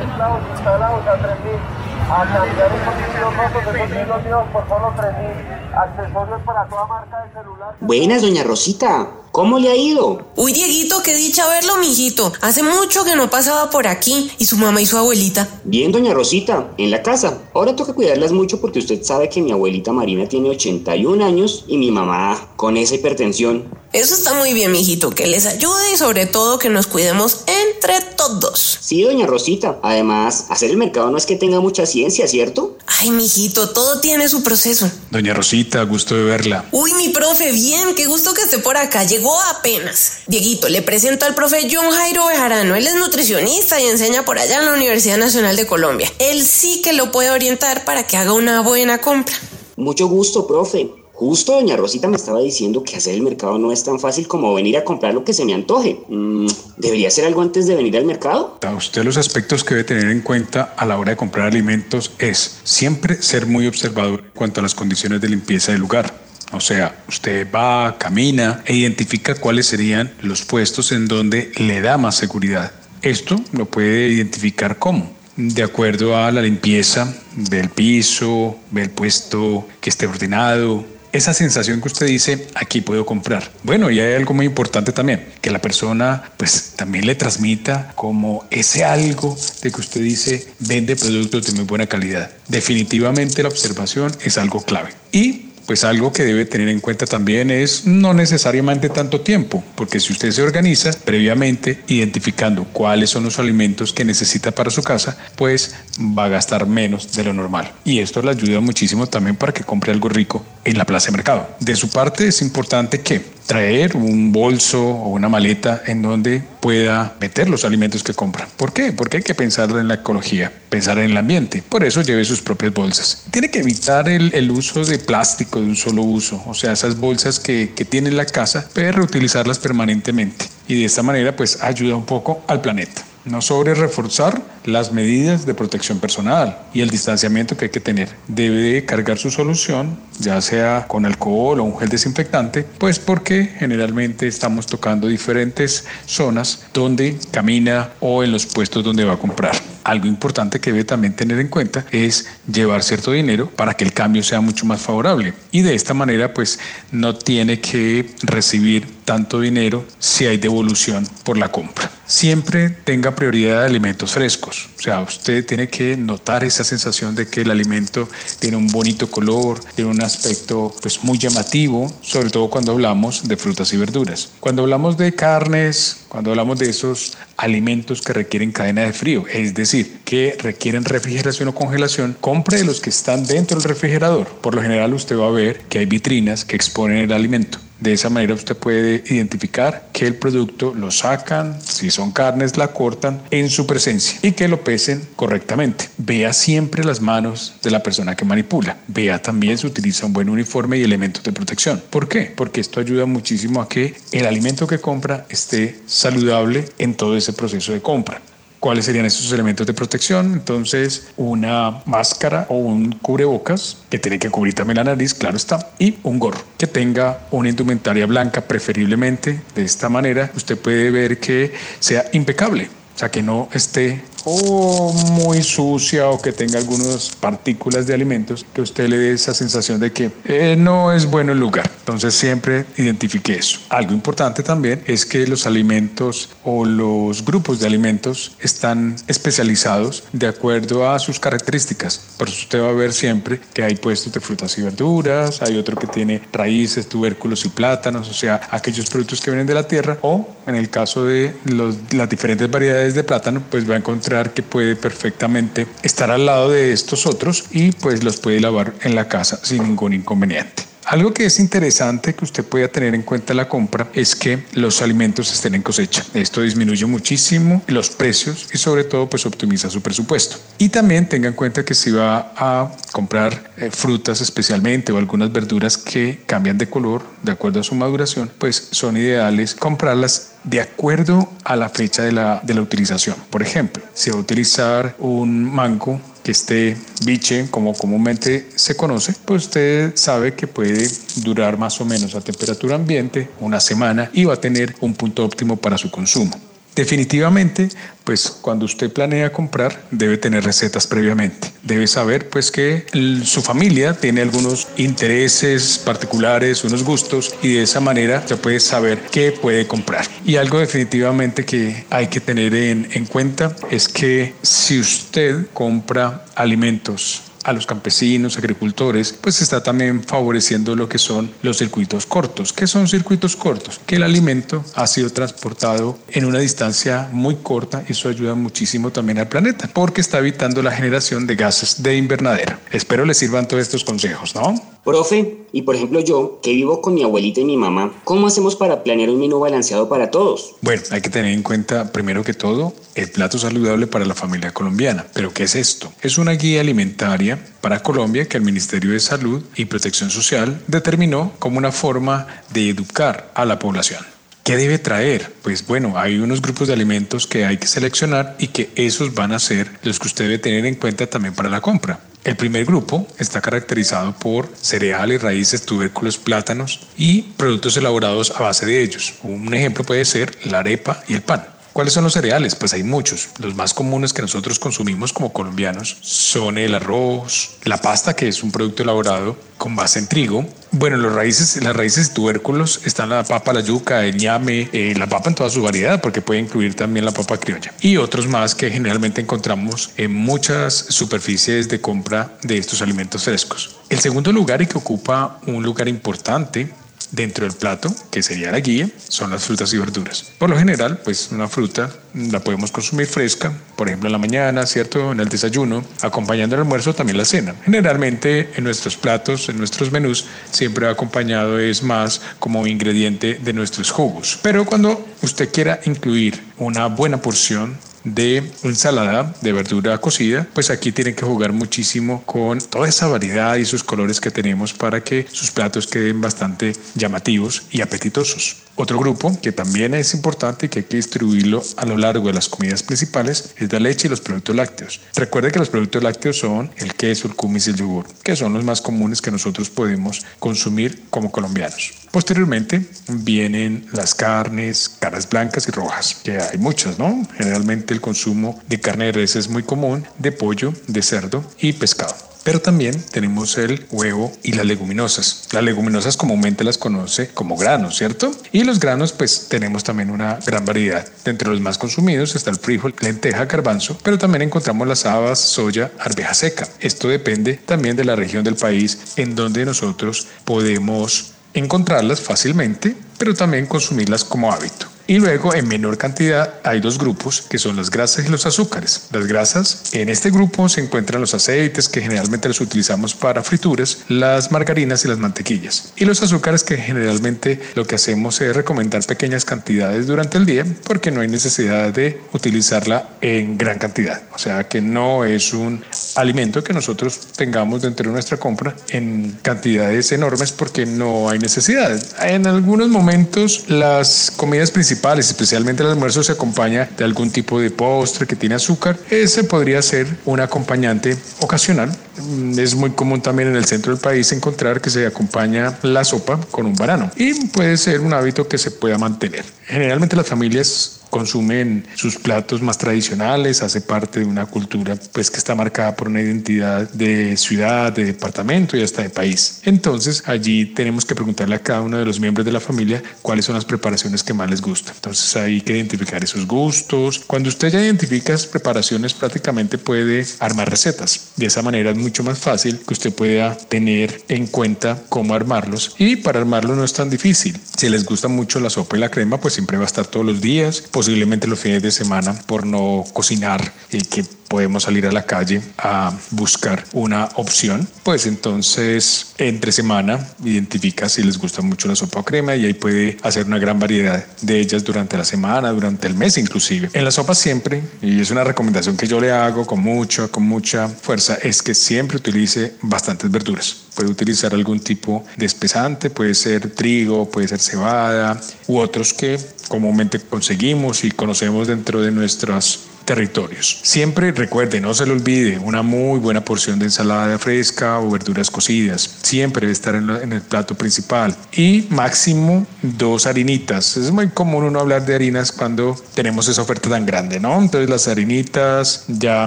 templados 0.00 0.40
instalados 0.50 1.06
a 1.06 1.16
3000. 1.16 1.60
A 2.08 2.24
cambiar 2.24 2.72
un 2.72 2.80
poquito 2.80 3.18
los 3.20 3.36
rotos, 3.36 3.74
esos 3.74 3.90
sí 3.90 4.04
los 4.06 4.24
míos 4.24 4.44
por 4.52 4.68
solo 4.68 4.92
3000. 4.96 5.76
Accesorios 5.76 6.42
para 6.42 6.64
toda 6.66 6.86
marca 6.86 7.22
de 7.22 7.32
celular. 7.32 7.74
Buenas, 7.80 8.22
doña 8.22 8.42
Rosita. 8.44 9.06
¿Cómo 9.36 9.58
le 9.58 9.68
ha 9.68 9.76
ido? 9.76 10.24
Uy, 10.34 10.54
Dieguito, 10.54 11.02
qué 11.02 11.14
dicha 11.14 11.46
verlo, 11.46 11.76
mijito. 11.76 12.32
Hace 12.40 12.62
mucho 12.62 13.04
que 13.04 13.16
no 13.16 13.28
pasaba 13.28 13.68
por 13.68 13.86
aquí. 13.86 14.30
¿Y 14.38 14.46
su 14.46 14.56
mamá 14.56 14.80
y 14.80 14.86
su 14.86 14.96
abuelita? 14.96 15.60
Bien, 15.64 15.92
doña 15.92 16.14
Rosita, 16.14 16.72
en 16.78 16.90
la 16.90 17.02
casa. 17.02 17.42
Ahora 17.52 17.76
toca 17.76 17.92
cuidarlas 17.92 18.32
mucho 18.32 18.62
porque 18.62 18.78
usted 18.78 19.02
sabe 19.02 19.28
que 19.28 19.42
mi 19.42 19.52
abuelita 19.52 19.92
Marina 19.92 20.26
tiene 20.26 20.48
81 20.48 21.22
años 21.22 21.66
y 21.68 21.76
mi 21.76 21.90
mamá 21.90 22.48
con 22.56 22.78
esa 22.78 22.94
hipertensión. 22.94 23.68
Eso 23.92 24.14
está 24.14 24.32
muy 24.34 24.54
bien, 24.54 24.72
mijito. 24.72 25.10
Que 25.10 25.26
les 25.26 25.44
ayude 25.44 25.92
y 25.92 25.98
sobre 25.98 26.24
todo 26.24 26.58
que 26.58 26.70
nos 26.70 26.86
cuidemos 26.86 27.44
entre 27.46 28.00
todos. 28.16 28.78
Sí, 28.80 29.02
doña 29.02 29.26
Rosita. 29.26 29.78
Además, 29.82 30.46
hacer 30.48 30.70
el 30.70 30.76
mercado 30.78 31.10
no 31.10 31.18
es 31.18 31.26
que 31.26 31.36
tenga 31.36 31.60
mucha 31.60 31.84
ciencia, 31.84 32.26
¿cierto? 32.26 32.76
Ay, 32.86 33.10
mijito, 33.10 33.70
todo 33.70 34.00
tiene 34.00 34.28
su 34.28 34.42
proceso. 34.42 34.90
Doña 35.10 35.34
Rosita, 35.34 35.82
gusto 35.82 36.14
de 36.14 36.24
verla. 36.24 36.64
Uy, 36.72 36.94
mi 36.94 37.10
profe, 37.10 37.52
bien, 37.52 37.94
qué 37.94 38.06
gusto 38.06 38.32
que 38.32 38.42
esté 38.42 38.58
por 38.58 38.76
acá. 38.76 39.04
Llegó 39.04 39.25
apenas. 39.50 40.18
Dieguito, 40.26 40.68
le 40.68 40.82
presento 40.82 41.26
al 41.26 41.34
profe 41.34 41.68
John 41.70 41.90
Jairo 41.90 42.26
Bejarano. 42.26 42.74
Él 42.74 42.86
es 42.86 42.94
nutricionista 42.94 43.80
y 43.80 43.86
enseña 43.86 44.24
por 44.24 44.38
allá 44.38 44.58
en 44.58 44.66
la 44.66 44.74
Universidad 44.74 45.18
Nacional 45.18 45.56
de 45.56 45.66
Colombia. 45.66 46.10
Él 46.18 46.42
sí 46.42 46.82
que 46.82 46.92
lo 46.92 47.10
puede 47.12 47.30
orientar 47.30 47.84
para 47.84 48.06
que 48.06 48.16
haga 48.16 48.32
una 48.32 48.60
buena 48.60 48.98
compra. 48.98 49.34
Mucho 49.76 50.06
gusto, 50.08 50.46
profe. 50.46 50.90
Justo 51.16 51.52
doña 51.52 51.78
Rosita 51.78 52.08
me 52.08 52.16
estaba 52.16 52.40
diciendo 52.40 52.82
que 52.82 52.96
hacer 52.96 53.14
el 53.14 53.22
mercado 53.22 53.58
no 53.58 53.72
es 53.72 53.82
tan 53.82 53.98
fácil 53.98 54.28
como 54.28 54.52
venir 54.52 54.76
a 54.76 54.84
comprar 54.84 55.14
lo 55.14 55.24
que 55.24 55.32
se 55.32 55.46
me 55.46 55.54
antoje. 55.54 55.98
Mm, 56.08 56.46
¿Debería 56.76 57.08
hacer 57.08 57.24
algo 57.24 57.40
antes 57.40 57.66
de 57.66 57.74
venir 57.74 57.96
al 57.96 58.04
mercado? 58.04 58.58
A 58.60 58.74
usted 58.74 59.02
los 59.02 59.16
aspectos 59.16 59.64
que 59.64 59.76
debe 59.76 59.84
tener 59.84 60.10
en 60.10 60.20
cuenta 60.20 60.74
a 60.76 60.84
la 60.84 60.98
hora 60.98 61.12
de 61.12 61.16
comprar 61.16 61.46
alimentos 61.46 62.12
es 62.18 62.60
siempre 62.64 63.22
ser 63.22 63.46
muy 63.46 63.66
observador 63.66 64.24
en 64.26 64.30
cuanto 64.34 64.60
a 64.60 64.62
las 64.62 64.74
condiciones 64.74 65.22
de 65.22 65.30
limpieza 65.30 65.72
del 65.72 65.80
lugar. 65.80 66.25
O 66.52 66.60
sea, 66.60 66.96
usted 67.08 67.46
va, 67.52 67.96
camina 67.98 68.62
e 68.64 68.74
identifica 68.74 69.34
cuáles 69.34 69.66
serían 69.66 70.12
los 70.22 70.44
puestos 70.44 70.92
en 70.92 71.08
donde 71.08 71.52
le 71.56 71.80
da 71.80 71.98
más 71.98 72.16
seguridad. 72.16 72.72
Esto 73.02 73.40
lo 73.52 73.66
puede 73.66 74.08
identificar 74.08 74.78
como 74.78 75.14
de 75.36 75.62
acuerdo 75.62 76.16
a 76.16 76.30
la 76.30 76.40
limpieza 76.40 77.14
del 77.34 77.68
piso, 77.68 78.58
del 78.70 78.90
puesto 78.90 79.68
que 79.80 79.90
esté 79.90 80.06
ordenado, 80.06 80.84
esa 81.16 81.32
sensación 81.32 81.80
que 81.80 81.88
usted 81.88 82.06
dice, 82.06 82.46
aquí 82.54 82.80
puedo 82.80 83.06
comprar. 83.06 83.50
Bueno, 83.62 83.90
y 83.90 84.00
hay 84.00 84.14
algo 84.14 84.34
muy 84.34 84.46
importante 84.46 84.92
también, 84.92 85.26
que 85.40 85.50
la 85.50 85.60
persona 85.60 86.30
pues 86.36 86.74
también 86.76 87.06
le 87.06 87.14
transmita 87.14 87.92
como 87.94 88.44
ese 88.50 88.84
algo 88.84 89.36
de 89.62 89.70
que 89.70 89.80
usted 89.80 90.02
dice, 90.02 90.46
vende 90.60 90.94
productos 90.94 91.46
de 91.46 91.52
muy 91.52 91.64
buena 91.64 91.86
calidad. 91.86 92.30
Definitivamente 92.48 93.42
la 93.42 93.48
observación 93.48 94.12
es 94.24 94.36
algo 94.36 94.62
clave. 94.62 94.90
Y 95.12 95.52
pues 95.66 95.84
algo 95.84 96.12
que 96.12 96.24
debe 96.24 96.44
tener 96.44 96.68
en 96.68 96.80
cuenta 96.80 97.06
también 97.06 97.50
es 97.50 97.86
no 97.86 98.14
necesariamente 98.14 98.88
tanto 98.88 99.20
tiempo, 99.20 99.62
porque 99.74 100.00
si 100.00 100.12
usted 100.12 100.30
se 100.30 100.42
organiza 100.42 100.92
previamente 101.04 101.80
identificando 101.88 102.64
cuáles 102.64 103.10
son 103.10 103.24
los 103.24 103.38
alimentos 103.38 103.92
que 103.92 104.04
necesita 104.04 104.52
para 104.52 104.70
su 104.70 104.82
casa, 104.82 105.18
pues 105.36 105.74
va 105.98 106.26
a 106.26 106.28
gastar 106.28 106.66
menos 106.66 107.12
de 107.12 107.24
lo 107.24 107.32
normal. 107.32 107.72
Y 107.84 107.98
esto 107.98 108.22
le 108.22 108.30
ayuda 108.30 108.60
muchísimo 108.60 109.06
también 109.06 109.36
para 109.36 109.52
que 109.52 109.64
compre 109.64 109.92
algo 109.92 110.08
rico 110.08 110.44
en 110.64 110.78
la 110.78 110.84
plaza 110.84 111.06
de 111.06 111.16
mercado. 111.16 111.48
De 111.60 111.76
su 111.76 111.90
parte 111.90 112.28
es 112.28 112.42
importante 112.42 113.00
que 113.00 113.35
traer 113.46 113.96
un 113.96 114.32
bolso 114.32 114.84
o 114.84 115.08
una 115.10 115.28
maleta 115.28 115.82
en 115.86 116.02
donde 116.02 116.42
pueda 116.60 117.14
meter 117.20 117.48
los 117.48 117.64
alimentos 117.64 118.02
que 118.02 118.12
compra. 118.12 118.48
¿Por 118.56 118.72
qué? 118.72 118.92
Porque 118.92 119.18
hay 119.18 119.22
que 119.22 119.34
pensar 119.34 119.70
en 119.70 119.88
la 119.88 119.94
ecología, 119.94 120.52
pensar 120.68 120.98
en 120.98 121.12
el 121.12 121.16
ambiente. 121.16 121.62
Por 121.68 121.84
eso 121.84 122.02
lleve 122.02 122.24
sus 122.24 122.42
propias 122.42 122.74
bolsas. 122.74 123.24
Tiene 123.30 123.50
que 123.50 123.60
evitar 123.60 124.08
el, 124.08 124.34
el 124.34 124.50
uso 124.50 124.84
de 124.84 124.98
plástico 124.98 125.60
de 125.60 125.66
un 125.66 125.76
solo 125.76 126.02
uso, 126.02 126.42
o 126.46 126.54
sea, 126.54 126.72
esas 126.72 126.96
bolsas 126.98 127.38
que, 127.38 127.72
que 127.74 127.84
tiene 127.84 128.08
en 128.08 128.16
la 128.16 128.26
casa, 128.26 128.68
puede 128.74 128.92
reutilizarlas 128.92 129.58
permanentemente. 129.58 130.46
Y 130.68 130.80
de 130.80 130.84
esta 130.84 131.02
manera, 131.02 131.34
pues 131.36 131.62
ayuda 131.62 131.94
un 131.94 132.04
poco 132.04 132.42
al 132.48 132.60
planeta. 132.60 133.02
No 133.26 133.42
sobre 133.42 133.74
reforzar 133.74 134.40
las 134.64 134.92
medidas 134.92 135.46
de 135.46 135.54
protección 135.54 135.98
personal 135.98 136.58
y 136.72 136.80
el 136.80 136.90
distanciamiento 136.90 137.56
que 137.56 137.64
hay 137.64 137.70
que 137.72 137.80
tener. 137.80 138.08
Debe 138.28 138.56
de 138.58 138.84
cargar 138.84 139.18
su 139.18 139.32
solución, 139.32 139.98
ya 140.20 140.40
sea 140.40 140.86
con 140.86 141.04
alcohol 141.04 141.58
o 141.58 141.64
un 141.64 141.76
gel 141.76 141.88
desinfectante, 141.88 142.62
pues 142.62 143.00
porque 143.00 143.52
generalmente 143.58 144.28
estamos 144.28 144.66
tocando 144.66 145.08
diferentes 145.08 145.86
zonas 146.06 146.66
donde 146.72 147.18
camina 147.32 147.90
o 147.98 148.22
en 148.22 148.30
los 148.30 148.46
puestos 148.46 148.84
donde 148.84 149.04
va 149.04 149.14
a 149.14 149.18
comprar. 149.18 149.56
Algo 149.82 150.06
importante 150.06 150.60
que 150.60 150.70
debe 150.70 150.84
también 150.84 151.16
tener 151.16 151.40
en 151.40 151.48
cuenta 151.48 151.84
es 151.90 152.28
llevar 152.52 152.84
cierto 152.84 153.10
dinero 153.10 153.50
para 153.50 153.74
que 153.74 153.82
el 153.82 153.92
cambio 153.92 154.22
sea 154.22 154.40
mucho 154.40 154.66
más 154.66 154.80
favorable. 154.80 155.34
Y 155.50 155.62
de 155.62 155.74
esta 155.74 155.94
manera, 155.94 156.32
pues 156.32 156.60
no 156.92 157.16
tiene 157.16 157.60
que 157.60 158.08
recibir 158.22 158.86
tanto 159.04 159.40
dinero 159.40 159.84
si 159.98 160.26
hay 160.26 160.36
devolución 160.36 161.08
por 161.24 161.38
la 161.38 161.50
compra. 161.50 161.90
Siempre 162.06 162.70
tenga 162.70 163.14
prioridad 163.16 163.60
de 163.60 163.66
alimentos 163.66 164.12
frescos. 164.12 164.68
O 164.78 164.82
sea, 164.82 165.00
usted 165.00 165.44
tiene 165.44 165.68
que 165.68 165.96
notar 165.96 166.44
esa 166.44 166.62
sensación 166.62 167.14
de 167.16 167.26
que 167.26 167.40
el 167.40 167.50
alimento 167.50 168.08
tiene 168.38 168.56
un 168.56 168.68
bonito 168.68 169.10
color, 169.10 169.58
tiene 169.74 169.90
un 169.90 170.00
aspecto 170.00 170.74
pues 170.80 171.02
muy 171.02 171.18
llamativo, 171.18 171.92
sobre 172.02 172.30
todo 172.30 172.48
cuando 172.48 172.72
hablamos 172.72 173.26
de 173.26 173.36
frutas 173.36 173.72
y 173.72 173.76
verduras. 173.76 174.28
Cuando 174.38 174.62
hablamos 174.62 174.96
de 174.96 175.14
carnes, 175.14 175.98
cuando 176.08 176.30
hablamos 176.30 176.58
de 176.60 176.70
esos 176.70 177.16
alimentos 177.36 178.02
que 178.02 178.12
requieren 178.12 178.52
cadena 178.52 178.82
de 178.82 178.92
frío, 178.92 179.24
es 179.32 179.54
decir, 179.54 179.98
que 180.04 180.36
requieren 180.38 180.84
refrigeración 180.84 181.48
o 181.48 181.54
congelación, 181.54 182.16
compre 182.20 182.64
los 182.64 182.80
que 182.80 182.90
están 182.90 183.26
dentro 183.26 183.58
del 183.58 183.68
refrigerador. 183.68 184.26
Por 184.26 184.54
lo 184.54 184.62
general 184.62 184.94
usted 184.94 185.18
va 185.18 185.28
a 185.28 185.30
ver 185.30 185.60
que 185.68 185.78
hay 185.78 185.86
vitrinas 185.86 186.44
que 186.44 186.56
exponen 186.56 186.98
el 186.98 187.12
alimento. 187.12 187.58
De 187.80 187.92
esa 187.92 188.08
manera 188.08 188.32
usted 188.32 188.56
puede 188.56 189.04
identificar 189.06 189.88
que 189.92 190.06
el 190.06 190.14
producto 190.14 190.72
lo 190.74 190.90
sacan, 190.90 191.60
si 191.60 191.90
son 191.90 192.10
carnes 192.10 192.56
la 192.56 192.68
cortan 192.68 193.20
en 193.30 193.50
su 193.50 193.66
presencia 193.66 194.18
y 194.22 194.32
que 194.32 194.48
lo 194.48 194.64
pesen 194.64 195.06
correctamente. 195.14 195.90
Vea 195.98 196.32
siempre 196.32 196.84
las 196.84 197.02
manos 197.02 197.54
de 197.62 197.70
la 197.70 197.82
persona 197.82 198.16
que 198.16 198.24
manipula. 198.24 198.78
Vea 198.88 199.20
también 199.20 199.58
si 199.58 199.66
utiliza 199.66 200.06
un 200.06 200.14
buen 200.14 200.30
uniforme 200.30 200.78
y 200.78 200.84
elementos 200.84 201.22
de 201.22 201.32
protección. 201.32 201.82
¿Por 201.90 202.08
qué? 202.08 202.32
Porque 202.34 202.62
esto 202.62 202.80
ayuda 202.80 203.04
muchísimo 203.04 203.60
a 203.60 203.68
que 203.68 203.94
el 204.10 204.26
alimento 204.26 204.66
que 204.66 204.78
compra 204.78 205.26
esté 205.28 205.78
saludable 205.86 206.64
en 206.78 206.94
todo 206.94 207.14
ese 207.14 207.25
proceso 207.32 207.72
de 207.72 207.82
compra. 207.82 208.20
¿Cuáles 208.60 208.86
serían 208.86 209.04
esos 209.04 209.30
elementos 209.32 209.66
de 209.66 209.74
protección? 209.74 210.32
Entonces, 210.32 211.08
una 211.16 211.82
máscara 211.84 212.46
o 212.48 212.56
un 212.56 212.92
cubrebocas 212.92 213.78
que 213.90 213.98
tiene 213.98 214.18
que 214.18 214.30
cubrir 214.30 214.54
también 214.54 214.78
la 214.78 214.84
nariz, 214.84 215.12
claro 215.12 215.36
está, 215.36 215.70
y 215.78 215.98
un 216.02 216.18
gorro 216.18 216.42
que 216.56 216.66
tenga 216.66 217.26
una 217.30 217.50
indumentaria 217.50 218.06
blanca 218.06 218.40
preferiblemente. 218.40 219.40
De 219.54 219.62
esta 219.62 219.88
manera, 219.88 220.32
usted 220.34 220.58
puede 220.58 220.90
ver 220.90 221.20
que 221.20 221.52
sea 221.78 222.06
impecable, 222.12 222.70
o 222.94 222.98
sea, 222.98 223.10
que 223.10 223.22
no 223.22 223.48
esté 223.52 224.02
o 224.28 224.92
muy 224.92 225.42
sucia 225.42 226.08
o 226.10 226.20
que 226.20 226.32
tenga 226.32 226.58
algunas 226.58 227.10
partículas 227.10 227.86
de 227.86 227.94
alimentos 227.94 228.44
que 228.52 228.60
usted 228.60 228.88
le 228.88 228.98
dé 228.98 229.12
esa 229.12 229.32
sensación 229.32 229.78
de 229.78 229.92
que 229.92 230.10
eh, 230.24 230.56
no 230.58 230.92
es 230.92 231.06
bueno 231.06 231.32
el 231.32 231.38
lugar. 231.38 231.70
Entonces 231.78 232.14
siempre 232.14 232.66
identifique 232.76 233.34
eso. 233.34 233.60
Algo 233.68 233.92
importante 233.92 234.42
también 234.42 234.82
es 234.86 235.06
que 235.06 235.26
los 235.28 235.46
alimentos 235.46 236.30
o 236.42 236.64
los 236.64 237.24
grupos 237.24 237.60
de 237.60 237.66
alimentos 237.66 238.36
están 238.40 238.96
especializados 239.06 240.02
de 240.12 240.26
acuerdo 240.26 240.90
a 240.90 240.98
sus 240.98 241.20
características. 241.20 242.00
Por 242.18 242.28
eso 242.28 242.38
usted 242.40 242.60
va 242.60 242.70
a 242.70 242.72
ver 242.72 242.92
siempre 242.92 243.40
que 243.54 243.62
hay 243.62 243.76
puestos 243.76 244.12
de 244.12 244.18
frutas 244.18 244.58
y 244.58 244.62
verduras, 244.62 245.40
hay 245.42 245.56
otro 245.56 245.76
que 245.76 245.86
tiene 245.86 246.20
raíces, 246.32 246.88
tubérculos 246.88 247.44
y 247.44 247.50
plátanos, 247.50 248.08
o 248.08 248.14
sea, 248.14 248.40
aquellos 248.50 248.90
productos 248.90 249.20
que 249.20 249.30
vienen 249.30 249.46
de 249.46 249.54
la 249.54 249.68
tierra 249.68 249.98
o 250.02 250.28
en 250.48 250.56
el 250.56 250.68
caso 250.70 251.04
de 251.04 251.34
las 251.44 252.08
diferentes 252.08 252.50
variedades 252.50 252.94
de 252.94 253.04
plátano, 253.04 253.42
pues 253.48 253.68
va 253.68 253.74
a 253.74 253.78
encontrar 253.78 254.15
que 254.24 254.42
puede 254.42 254.76
perfectamente 254.76 255.66
estar 255.82 256.10
al 256.10 256.26
lado 256.26 256.50
de 256.50 256.72
estos 256.72 257.06
otros 257.06 257.44
y 257.50 257.72
pues 257.72 258.02
los 258.02 258.18
puede 258.18 258.40
lavar 258.40 258.74
en 258.82 258.94
la 258.94 259.08
casa 259.08 259.40
sin 259.42 259.62
ningún 259.62 259.92
inconveniente. 259.92 260.65
Algo 260.86 261.12
que 261.12 261.26
es 261.26 261.40
interesante 261.40 262.14
que 262.14 262.24
usted 262.24 262.44
pueda 262.44 262.68
tener 262.68 262.94
en 262.94 263.02
cuenta 263.02 263.32
en 263.32 263.38
la 263.38 263.48
compra 263.48 263.88
es 263.92 264.14
que 264.14 264.44
los 264.52 264.82
alimentos 264.82 265.32
estén 265.32 265.56
en 265.56 265.62
cosecha. 265.62 266.04
Esto 266.14 266.42
disminuye 266.42 266.86
muchísimo 266.86 267.60
los 267.66 267.90
precios 267.90 268.48
y 268.54 268.58
sobre 268.58 268.84
todo 268.84 269.10
pues 269.10 269.26
optimiza 269.26 269.68
su 269.68 269.82
presupuesto. 269.82 270.36
Y 270.58 270.68
también 270.68 271.08
tenga 271.08 271.26
en 271.26 271.34
cuenta 271.34 271.64
que 271.64 271.74
si 271.74 271.90
va 271.90 272.32
a 272.36 272.70
comprar 272.92 273.50
eh, 273.56 273.70
frutas 273.72 274.20
especialmente 274.20 274.92
o 274.92 274.98
algunas 274.98 275.32
verduras 275.32 275.76
que 275.76 276.20
cambian 276.24 276.56
de 276.56 276.68
color 276.68 277.02
de 277.20 277.32
acuerdo 277.32 277.58
a 277.58 277.64
su 277.64 277.74
maduración, 277.74 278.30
pues 278.38 278.68
son 278.70 278.96
ideales 278.96 279.56
comprarlas 279.56 280.34
de 280.44 280.60
acuerdo 280.60 281.32
a 281.42 281.56
la 281.56 281.68
fecha 281.68 282.04
de 282.04 282.12
la, 282.12 282.40
de 282.44 282.54
la 282.54 282.62
utilización. 282.62 283.16
Por 283.30 283.42
ejemplo, 283.42 283.82
si 283.92 284.10
va 284.10 284.18
a 284.18 284.20
utilizar 284.20 284.94
un 285.00 285.52
mango 285.52 286.00
que 286.26 286.32
esté 286.32 286.76
biche, 287.04 287.46
como 287.52 287.72
comúnmente 287.72 288.48
se 288.56 288.74
conoce, 288.74 289.14
pues 289.24 289.44
usted 289.44 289.92
sabe 289.94 290.34
que 290.34 290.48
puede 290.48 290.90
durar 291.18 291.56
más 291.56 291.80
o 291.80 291.84
menos 291.84 292.16
a 292.16 292.20
temperatura 292.20 292.74
ambiente 292.74 293.28
una 293.38 293.60
semana 293.60 294.10
y 294.12 294.24
va 294.24 294.34
a 294.34 294.40
tener 294.40 294.74
un 294.80 294.94
punto 294.94 295.24
óptimo 295.24 295.56
para 295.56 295.78
su 295.78 295.88
consumo. 295.88 296.32
Definitivamente, 296.76 297.70
pues 298.04 298.30
cuando 298.30 298.66
usted 298.66 298.92
planea 298.92 299.32
comprar, 299.32 299.82
debe 299.90 300.18
tener 300.18 300.44
recetas 300.44 300.86
previamente. 300.86 301.50
Debe 301.62 301.86
saber 301.86 302.28
pues 302.28 302.50
que 302.50 302.84
su 303.24 303.40
familia 303.40 303.94
tiene 303.94 304.20
algunos 304.20 304.68
intereses 304.76 305.78
particulares, 305.78 306.64
unos 306.64 306.84
gustos 306.84 307.34
y 307.42 307.54
de 307.54 307.62
esa 307.62 307.80
manera 307.80 308.24
ya 308.26 308.36
puede 308.36 308.60
saber 308.60 309.00
qué 309.10 309.32
puede 309.32 309.66
comprar. 309.66 310.06
Y 310.26 310.36
algo 310.36 310.58
definitivamente 310.58 311.46
que 311.46 311.86
hay 311.88 312.08
que 312.08 312.20
tener 312.20 312.54
en, 312.54 312.88
en 312.92 313.06
cuenta 313.06 313.56
es 313.70 313.88
que 313.88 314.34
si 314.42 314.78
usted 314.78 315.46
compra 315.54 316.26
alimentos 316.34 317.22
a 317.46 317.52
los 317.52 317.64
campesinos, 317.64 318.36
agricultores, 318.36 319.14
pues 319.20 319.40
está 319.40 319.62
también 319.62 320.02
favoreciendo 320.02 320.74
lo 320.74 320.88
que 320.88 320.98
son 320.98 321.30
los 321.42 321.58
circuitos 321.58 322.04
cortos. 322.04 322.52
¿Qué 322.52 322.66
son 322.66 322.88
circuitos 322.88 323.36
cortos? 323.36 323.80
Que 323.86 323.96
el 323.96 324.02
alimento 324.02 324.64
ha 324.74 324.86
sido 324.88 325.10
transportado 325.10 325.96
en 326.08 326.24
una 326.24 326.40
distancia 326.40 327.08
muy 327.12 327.36
corta 327.36 327.84
y 327.88 327.92
eso 327.92 328.08
ayuda 328.08 328.34
muchísimo 328.34 328.90
también 328.90 329.18
al 329.18 329.28
planeta 329.28 329.70
porque 329.72 330.00
está 330.00 330.18
evitando 330.18 330.60
la 330.60 330.72
generación 330.72 331.26
de 331.28 331.36
gases 331.36 331.82
de 331.84 331.96
invernadero. 331.96 332.56
Espero 332.72 333.04
les 333.04 333.18
sirvan 333.18 333.46
todos 333.46 333.62
estos 333.62 333.84
consejos, 333.84 334.34
¿no? 334.34 334.54
Profe, 334.84 335.38
y 335.52 335.62
por 335.62 335.74
ejemplo 335.74 336.00
yo, 336.00 336.38
que 336.42 336.52
vivo 336.52 336.80
con 336.80 336.94
mi 336.94 337.02
abuelita 337.02 337.40
y 337.40 337.44
mi 337.44 337.56
mamá, 337.56 337.92
¿cómo 338.04 338.28
hacemos 338.28 338.54
para 338.54 338.84
planear 338.84 339.10
un 339.10 339.18
menú 339.18 339.40
balanceado 339.40 339.88
para 339.88 340.10
todos? 340.12 340.54
Bueno, 340.62 340.82
hay 340.90 341.00
que 341.00 341.10
tener 341.10 341.32
en 341.32 341.42
cuenta, 341.42 341.90
primero 341.90 342.22
que 342.22 342.34
todo, 342.34 342.72
el 342.94 343.10
plato 343.10 343.36
saludable 343.36 343.88
para 343.88 344.04
la 344.04 344.14
familia 344.14 344.54
colombiana. 344.54 345.04
¿Pero 345.12 345.32
qué 345.32 345.42
es 345.42 345.56
esto? 345.56 345.92
Es 346.02 346.18
una 346.18 346.32
guía 346.32 346.60
alimentaria 346.60 347.35
para 347.60 347.82
Colombia 347.82 348.26
que 348.26 348.36
el 348.36 348.42
Ministerio 348.42 348.92
de 348.92 349.00
Salud 349.00 349.44
y 349.56 349.64
Protección 349.64 350.10
Social 350.10 350.60
determinó 350.66 351.32
como 351.38 351.58
una 351.58 351.72
forma 351.72 352.26
de 352.52 352.70
educar 352.70 353.30
a 353.34 353.44
la 353.44 353.58
población. 353.58 354.04
¿Qué 354.46 354.56
debe 354.56 354.78
traer? 354.78 355.32
Pues 355.42 355.66
bueno, 355.66 355.94
hay 355.98 356.18
unos 356.18 356.40
grupos 356.40 356.68
de 356.68 356.74
alimentos 356.74 357.26
que 357.26 357.44
hay 357.44 357.56
que 357.56 357.66
seleccionar 357.66 358.36
y 358.38 358.46
que 358.46 358.70
esos 358.76 359.12
van 359.12 359.32
a 359.32 359.40
ser 359.40 359.68
los 359.82 359.98
que 359.98 360.06
usted 360.06 360.26
debe 360.26 360.38
tener 360.38 360.64
en 360.66 360.76
cuenta 360.76 361.08
también 361.08 361.34
para 361.34 361.48
la 361.48 361.60
compra. 361.60 361.98
El 362.22 362.36
primer 362.36 362.64
grupo 362.64 363.08
está 363.18 363.40
caracterizado 363.40 364.12
por 364.16 364.48
cereales, 364.60 365.22
raíces, 365.22 365.62
tubérculos, 365.62 366.18
plátanos 366.18 366.80
y 366.96 367.22
productos 367.22 367.76
elaborados 367.76 368.32
a 368.32 368.42
base 368.42 368.66
de 368.66 368.82
ellos. 368.82 369.14
Un 369.22 369.52
ejemplo 369.52 369.82
puede 369.82 370.04
ser 370.04 370.36
la 370.44 370.60
arepa 370.60 371.02
y 371.08 371.14
el 371.14 371.22
pan. 371.22 371.55
¿Cuáles 371.76 371.92
son 371.92 372.04
los 372.04 372.14
cereales? 372.14 372.54
Pues 372.54 372.72
hay 372.72 372.82
muchos. 372.82 373.28
Los 373.38 373.54
más 373.54 373.74
comunes 373.74 374.14
que 374.14 374.22
nosotros 374.22 374.58
consumimos 374.58 375.12
como 375.12 375.34
colombianos 375.34 375.98
son 376.00 376.56
el 376.56 376.74
arroz, 376.74 377.50
la 377.64 377.76
pasta, 377.76 378.16
que 378.16 378.28
es 378.28 378.42
un 378.42 378.50
producto 378.50 378.82
elaborado 378.82 379.36
con 379.58 379.76
base 379.76 379.98
en 379.98 380.06
trigo. 380.06 380.46
Bueno, 380.70 380.96
los 380.96 381.12
raíces, 381.12 381.62
las 381.62 381.76
raíces 381.76 382.14
tubérculos 382.14 382.80
están 382.86 383.10
la 383.10 383.24
papa, 383.24 383.52
la 383.52 383.60
yuca, 383.60 384.06
el 384.06 384.16
ñame, 384.16 384.70
eh, 384.72 384.94
la 384.96 385.06
papa 385.06 385.28
en 385.28 385.34
toda 385.34 385.50
su 385.50 385.60
variedad, 385.60 386.00
porque 386.00 386.22
puede 386.22 386.40
incluir 386.40 386.74
también 386.74 387.04
la 387.04 387.12
papa 387.12 387.36
criolla. 387.36 387.74
Y 387.82 387.98
otros 387.98 388.26
más 388.26 388.54
que 388.54 388.70
generalmente 388.70 389.20
encontramos 389.20 389.90
en 389.98 390.14
muchas 390.14 390.72
superficies 390.72 391.68
de 391.68 391.82
compra 391.82 392.38
de 392.42 392.56
estos 392.56 392.80
alimentos 392.80 393.24
frescos. 393.24 393.76
El 393.90 394.00
segundo 394.00 394.32
lugar 394.32 394.62
y 394.62 394.66
que 394.66 394.78
ocupa 394.78 395.40
un 395.46 395.62
lugar 395.62 395.88
importante 395.88 396.72
dentro 397.10 397.46
del 397.46 397.56
plato, 397.56 397.94
que 398.10 398.22
sería 398.22 398.50
la 398.50 398.60
guía, 398.60 398.88
son 399.08 399.30
las 399.30 399.44
frutas 399.44 399.72
y 399.72 399.78
verduras. 399.78 400.24
Por 400.38 400.50
lo 400.50 400.58
general, 400.58 400.98
pues 401.04 401.28
una 401.32 401.48
fruta 401.48 401.90
la 402.14 402.40
podemos 402.40 402.72
consumir 402.72 403.06
fresca, 403.06 403.52
por 403.76 403.88
ejemplo 403.88 404.08
en 404.08 404.12
la 404.12 404.18
mañana, 404.18 404.66
¿cierto? 404.66 405.12
En 405.12 405.20
el 405.20 405.28
desayuno, 405.28 405.84
acompañando 406.02 406.56
el 406.56 406.62
almuerzo, 406.62 406.94
también 406.94 407.18
la 407.18 407.24
cena. 407.24 407.54
Generalmente 407.64 408.50
en 408.56 408.64
nuestros 408.64 408.96
platos, 408.96 409.48
en 409.48 409.58
nuestros 409.58 409.92
menús, 409.92 410.26
siempre 410.50 410.88
acompañado 410.88 411.58
es 411.58 411.82
más 411.82 412.20
como 412.38 412.66
ingrediente 412.66 413.34
de 413.34 413.52
nuestros 413.52 413.90
jugos. 413.90 414.38
Pero 414.42 414.64
cuando 414.64 415.06
usted 415.22 415.50
quiera 415.52 415.80
incluir 415.84 416.42
una 416.58 416.86
buena 416.86 417.20
porción 417.20 417.76
de 418.06 418.50
ensalada 418.62 419.34
de 419.42 419.52
verdura 419.52 419.98
cocida, 419.98 420.46
pues 420.54 420.70
aquí 420.70 420.92
tienen 420.92 421.14
que 421.14 421.26
jugar 421.26 421.52
muchísimo 421.52 422.22
con 422.24 422.60
toda 422.60 422.88
esa 422.88 423.08
variedad 423.08 423.56
y 423.56 423.64
sus 423.64 423.82
colores 423.82 424.20
que 424.20 424.30
tenemos 424.30 424.72
para 424.72 425.02
que 425.02 425.26
sus 425.30 425.50
platos 425.50 425.86
queden 425.86 426.20
bastante 426.20 426.72
llamativos 426.94 427.64
y 427.70 427.82
apetitosos. 427.82 428.56
Otro 428.78 428.98
grupo 428.98 429.36
que 429.40 429.52
también 429.52 429.94
es 429.94 430.12
importante 430.12 430.66
y 430.66 430.68
que 430.68 430.80
hay 430.80 430.84
que 430.84 430.98
distribuirlo 430.98 431.62
a 431.78 431.86
lo 431.86 431.96
largo 431.96 432.26
de 432.26 432.34
las 432.34 432.48
comidas 432.48 432.82
principales 432.82 433.54
es 433.56 433.72
la 433.72 433.80
leche 433.80 434.06
y 434.06 434.10
los 434.10 434.20
productos 434.20 434.54
lácteos. 434.54 435.00
Recuerde 435.14 435.50
que 435.50 435.58
los 435.58 435.70
productos 435.70 436.02
lácteos 436.02 436.38
son 436.38 436.70
el 436.76 436.94
queso, 436.94 437.26
el 437.26 437.34
kumis 437.34 437.66
y 437.66 437.70
el 437.70 437.76
yogur, 437.76 438.06
que 438.22 438.36
son 438.36 438.52
los 438.52 438.64
más 438.64 438.82
comunes 438.82 439.22
que 439.22 439.30
nosotros 439.30 439.70
podemos 439.70 440.26
consumir 440.38 441.04
como 441.08 441.32
colombianos. 441.32 441.94
Posteriormente 442.10 442.82
vienen 443.08 443.86
las 443.92 444.14
carnes, 444.14 444.90
caras 444.90 445.28
blancas 445.28 445.68
y 445.68 445.70
rojas, 445.70 446.14
que 446.22 446.38
hay 446.38 446.58
muchas, 446.58 446.98
¿no? 446.98 447.26
Generalmente 447.36 447.94
el 447.96 448.00
consumo 448.00 448.60
de 448.68 448.80
carne 448.80 449.06
de 449.06 449.12
res 449.12 449.36
es 449.36 449.48
muy 449.48 449.62
común, 449.62 450.06
de 450.18 450.32
pollo, 450.32 450.72
de 450.86 451.02
cerdo 451.02 451.44
y 451.58 451.72
pescado. 451.72 452.14
Pero 452.44 452.60
también 452.60 453.02
tenemos 453.10 453.58
el 453.58 453.86
huevo 453.90 454.32
y 454.44 454.52
las 454.52 454.64
leguminosas. 454.64 455.48
Las 455.50 455.64
leguminosas 455.64 456.16
comúnmente 456.16 456.62
las 456.62 456.78
conoce 456.78 457.30
como 457.30 457.56
granos, 457.56 457.96
¿cierto? 457.96 458.30
Y 458.52 458.62
los 458.62 458.78
granos 458.78 459.12
pues 459.12 459.48
tenemos 459.48 459.82
también 459.82 460.10
una 460.10 460.38
gran 460.46 460.64
variedad. 460.64 461.04
Entre 461.24 461.48
los 461.48 461.60
más 461.60 461.76
consumidos 461.76 462.36
está 462.36 462.50
el 462.50 462.58
frijol, 462.58 462.94
lenteja, 463.00 463.46
garbanzo, 463.46 463.98
pero 464.04 464.16
también 464.16 464.42
encontramos 464.42 464.86
las 464.86 465.06
habas, 465.06 465.40
soya, 465.40 465.90
arveja 465.98 466.34
seca. 466.34 466.68
Esto 466.78 467.08
depende 467.08 467.54
también 467.54 467.96
de 467.96 468.04
la 468.04 468.14
región 468.14 468.44
del 468.44 468.54
país 468.54 468.96
en 469.16 469.34
donde 469.34 469.64
nosotros 469.64 470.28
podemos 470.44 471.32
encontrarlas 471.52 472.20
fácilmente, 472.20 472.94
pero 473.18 473.34
también 473.34 473.66
consumirlas 473.66 474.22
como 474.22 474.52
hábito. 474.52 474.86
Y 475.08 475.18
luego, 475.18 475.54
en 475.54 475.68
menor 475.68 475.98
cantidad, 475.98 476.54
hay 476.64 476.80
dos 476.80 476.98
grupos 476.98 477.42
que 477.42 477.58
son 477.58 477.76
las 477.76 477.90
grasas 477.90 478.26
y 478.26 478.28
los 478.28 478.44
azúcares. 478.44 479.08
Las 479.12 479.26
grasas, 479.26 479.94
en 479.94 480.08
este 480.08 480.30
grupo 480.30 480.68
se 480.68 480.80
encuentran 480.80 481.20
los 481.20 481.32
aceites 481.32 481.88
que 481.88 482.00
generalmente 482.00 482.48
los 482.48 482.60
utilizamos 482.60 483.14
para 483.14 483.44
frituras, 483.44 483.98
las 484.08 484.50
margarinas 484.50 485.04
y 485.04 485.08
las 485.08 485.18
mantequillas. 485.18 485.92
Y 485.96 486.06
los 486.06 486.22
azúcares 486.22 486.64
que 486.64 486.76
generalmente 486.76 487.60
lo 487.76 487.86
que 487.86 487.94
hacemos 487.94 488.40
es 488.40 488.56
recomendar 488.56 489.04
pequeñas 489.04 489.44
cantidades 489.44 490.08
durante 490.08 490.38
el 490.38 490.46
día 490.46 490.64
porque 490.84 491.12
no 491.12 491.20
hay 491.20 491.28
necesidad 491.28 491.92
de 491.92 492.20
utilizarla 492.32 493.08
en 493.20 493.56
gran 493.58 493.78
cantidad. 493.78 494.22
O 494.34 494.38
sea 494.38 494.64
que 494.64 494.80
no 494.80 495.24
es 495.24 495.52
un 495.52 495.84
alimento 496.16 496.64
que 496.64 496.72
nosotros 496.72 497.28
tengamos 497.36 497.82
dentro 497.82 498.06
de 498.06 498.12
nuestra 498.12 498.38
compra 498.38 498.74
en 498.88 499.38
cantidades 499.42 500.10
enormes 500.10 500.50
porque 500.50 500.84
no 500.84 501.28
hay 501.28 501.38
necesidad. 501.38 501.96
En 502.24 502.46
algunos 502.46 502.88
momentos 502.88 503.66
las 503.68 504.32
comidas 504.36 504.70
principales 504.72 504.95
especialmente 505.18 505.82
el 505.82 505.90
almuerzo, 505.90 506.22
se 506.22 506.32
acompaña 506.32 506.88
de 506.96 507.04
algún 507.04 507.30
tipo 507.30 507.60
de 507.60 507.70
postre 507.70 508.26
que 508.26 508.36
tiene 508.36 508.54
azúcar. 508.54 508.98
Ese 509.10 509.44
podría 509.44 509.80
ser 509.82 510.06
un 510.24 510.40
acompañante 510.40 511.16
ocasional. 511.40 511.90
Mm, 512.18 512.58
es 512.58 512.74
muy 512.74 512.90
común 512.90 513.20
también 513.20 513.50
en 513.50 513.56
el 513.56 513.64
centro 513.64 513.92
del 513.92 514.00
país 514.00 514.30
encontrar 514.32 514.80
que 514.80 514.90
se 514.90 515.06
acompaña 515.06 515.78
la 515.82 516.04
sopa 516.04 516.40
con 516.50 516.66
un 516.66 516.74
banano 516.74 517.10
y 517.16 517.46
puede 517.48 517.76
ser 517.76 518.00
un 518.00 518.12
hábito 518.12 518.48
que 518.48 518.58
se 518.58 518.70
pueda 518.70 518.98
mantener. 518.98 519.44
Generalmente 519.66 520.16
las 520.16 520.26
familias 520.26 520.95
consumen 521.16 521.86
sus 521.94 522.16
platos 522.16 522.60
más 522.60 522.76
tradicionales, 522.76 523.62
hace 523.62 523.80
parte 523.80 524.20
de 524.20 524.26
una 524.26 524.44
cultura 524.44 524.96
pues 525.12 525.30
que 525.30 525.38
está 525.38 525.54
marcada 525.54 525.96
por 525.96 526.08
una 526.08 526.20
identidad 526.20 526.90
de 526.90 527.38
ciudad, 527.38 527.90
de 527.90 528.04
departamento 528.04 528.76
y 528.76 528.82
hasta 528.82 529.02
de 529.02 529.08
país. 529.08 529.60
Entonces 529.64 530.22
allí 530.26 530.66
tenemos 530.66 531.06
que 531.06 531.14
preguntarle 531.14 531.54
a 531.54 531.60
cada 531.60 531.80
uno 531.80 531.96
de 531.96 532.04
los 532.04 532.20
miembros 532.20 532.44
de 532.44 532.52
la 532.52 532.60
familia 532.60 533.02
cuáles 533.22 533.46
son 533.46 533.54
las 533.54 533.64
preparaciones 533.64 534.22
que 534.22 534.34
más 534.34 534.50
les 534.50 534.60
gustan. 534.60 534.94
Entonces 534.94 535.34
hay 535.36 535.62
que 535.62 535.74
identificar 535.74 536.22
esos 536.22 536.46
gustos. 536.46 537.22
Cuando 537.26 537.48
usted 537.48 537.72
ya 537.72 537.80
identifica 537.80 538.34
esas 538.34 538.48
preparaciones 538.48 539.14
prácticamente 539.14 539.78
puede 539.78 540.26
armar 540.40 540.68
recetas. 540.68 541.28
De 541.36 541.46
esa 541.46 541.62
manera 541.62 541.92
es 541.92 541.96
mucho 541.96 542.24
más 542.24 542.38
fácil 542.38 542.78
que 542.86 542.92
usted 542.92 543.14
pueda 543.14 543.56
tener 543.56 544.22
en 544.28 544.48
cuenta 544.48 545.02
cómo 545.08 545.32
armarlos 545.32 545.94
y 545.98 546.16
para 546.16 546.40
armarlo 546.40 546.76
no 546.76 546.84
es 546.84 546.92
tan 546.92 547.08
difícil. 547.08 547.58
Si 547.74 547.88
les 547.88 548.04
gusta 548.04 548.28
mucho 548.28 548.60
la 548.60 548.68
sopa 548.68 548.98
y 548.98 549.00
la 549.00 549.10
crema 549.10 549.40
pues 549.40 549.54
siempre 549.54 549.78
va 549.78 549.84
a 549.84 549.86
estar 549.86 550.06
todos 550.06 550.26
los 550.26 550.42
días. 550.42 550.84
Pues 550.90 551.05
posiblemente 551.06 551.46
los 551.46 551.60
fines 551.60 551.84
de 551.84 551.92
semana 551.92 552.34
por 552.46 552.66
no 552.66 553.04
cocinar 553.12 553.72
y 553.92 554.00
que 554.00 554.24
podemos 554.48 554.82
salir 554.82 555.06
a 555.06 555.12
la 555.12 555.24
calle 555.24 555.62
a 555.78 556.12
buscar 556.32 556.84
una 556.94 557.28
opción, 557.36 557.86
pues 558.02 558.26
entonces 558.26 559.32
entre 559.38 559.70
semana 559.70 560.18
identifica 560.44 561.08
si 561.08 561.22
les 561.22 561.38
gusta 561.38 561.62
mucho 561.62 561.86
la 561.86 561.94
sopa 561.94 562.18
o 562.18 562.24
crema 562.24 562.56
y 562.56 562.64
ahí 562.64 562.74
puede 562.74 563.18
hacer 563.22 563.46
una 563.46 563.58
gran 563.58 563.78
variedad 563.78 564.26
de 564.42 564.58
ellas 564.58 564.82
durante 564.82 565.16
la 565.16 565.24
semana, 565.24 565.70
durante 565.70 566.08
el 566.08 566.14
mes 566.14 566.38
inclusive. 566.38 566.90
En 566.92 567.04
la 567.04 567.12
sopa 567.12 567.36
siempre, 567.36 567.84
y 568.02 568.20
es 568.20 568.32
una 568.32 568.42
recomendación 568.42 568.96
que 568.96 569.06
yo 569.06 569.20
le 569.20 569.30
hago 569.30 569.64
con 569.64 569.80
mucha, 569.80 570.26
con 570.26 570.42
mucha 570.42 570.88
fuerza, 570.88 571.36
es 571.40 571.62
que 571.62 571.72
siempre 571.72 572.16
utilice 572.16 572.74
bastantes 572.82 573.30
verduras. 573.30 573.85
Puede 573.96 574.10
utilizar 574.10 574.52
algún 574.52 574.78
tipo 574.80 575.24
de 575.36 575.46
espesante, 575.46 576.10
puede 576.10 576.34
ser 576.34 576.70
trigo, 576.70 577.30
puede 577.30 577.48
ser 577.48 577.60
cebada 577.60 578.38
u 578.68 578.78
otros 578.78 579.14
que 579.14 579.40
comúnmente 579.68 580.20
conseguimos 580.20 581.02
y 581.02 581.10
conocemos 581.10 581.66
dentro 581.66 582.02
de 582.02 582.10
nuestras 582.10 582.80
territorios. 583.06 583.78
Siempre 583.82 584.32
recuerde, 584.32 584.80
no 584.80 584.92
se 584.92 585.06
le 585.06 585.12
olvide, 585.12 585.58
una 585.58 585.80
muy 585.80 586.18
buena 586.18 586.44
porción 586.44 586.78
de 586.78 586.86
ensalada 586.86 587.38
fresca 587.38 587.98
o 588.00 588.10
verduras 588.10 588.50
cocidas. 588.50 589.18
Siempre 589.22 589.62
debe 589.62 589.72
estar 589.72 589.94
en, 589.94 590.10
en, 590.10 590.32
el 590.34 590.42
plato 590.42 590.74
principal. 590.74 591.34
Y 591.52 591.86
máximo 591.88 592.66
dos 592.82 593.26
harinitas. 593.26 593.96
Es 593.96 594.10
muy 594.10 594.28
común 594.28 594.64
uno 594.64 594.80
hablar 594.80 595.06
de 595.06 595.14
harinas 595.14 595.52
cuando 595.52 595.96
tenemos 596.14 596.48
esa 596.48 596.62
oferta 596.62 596.90
tan 596.90 597.06
grande, 597.06 597.40
¿no? 597.40 597.58
Entonces 597.58 597.88
las 597.88 598.08
harinitas, 598.08 599.04
ya 599.08 599.46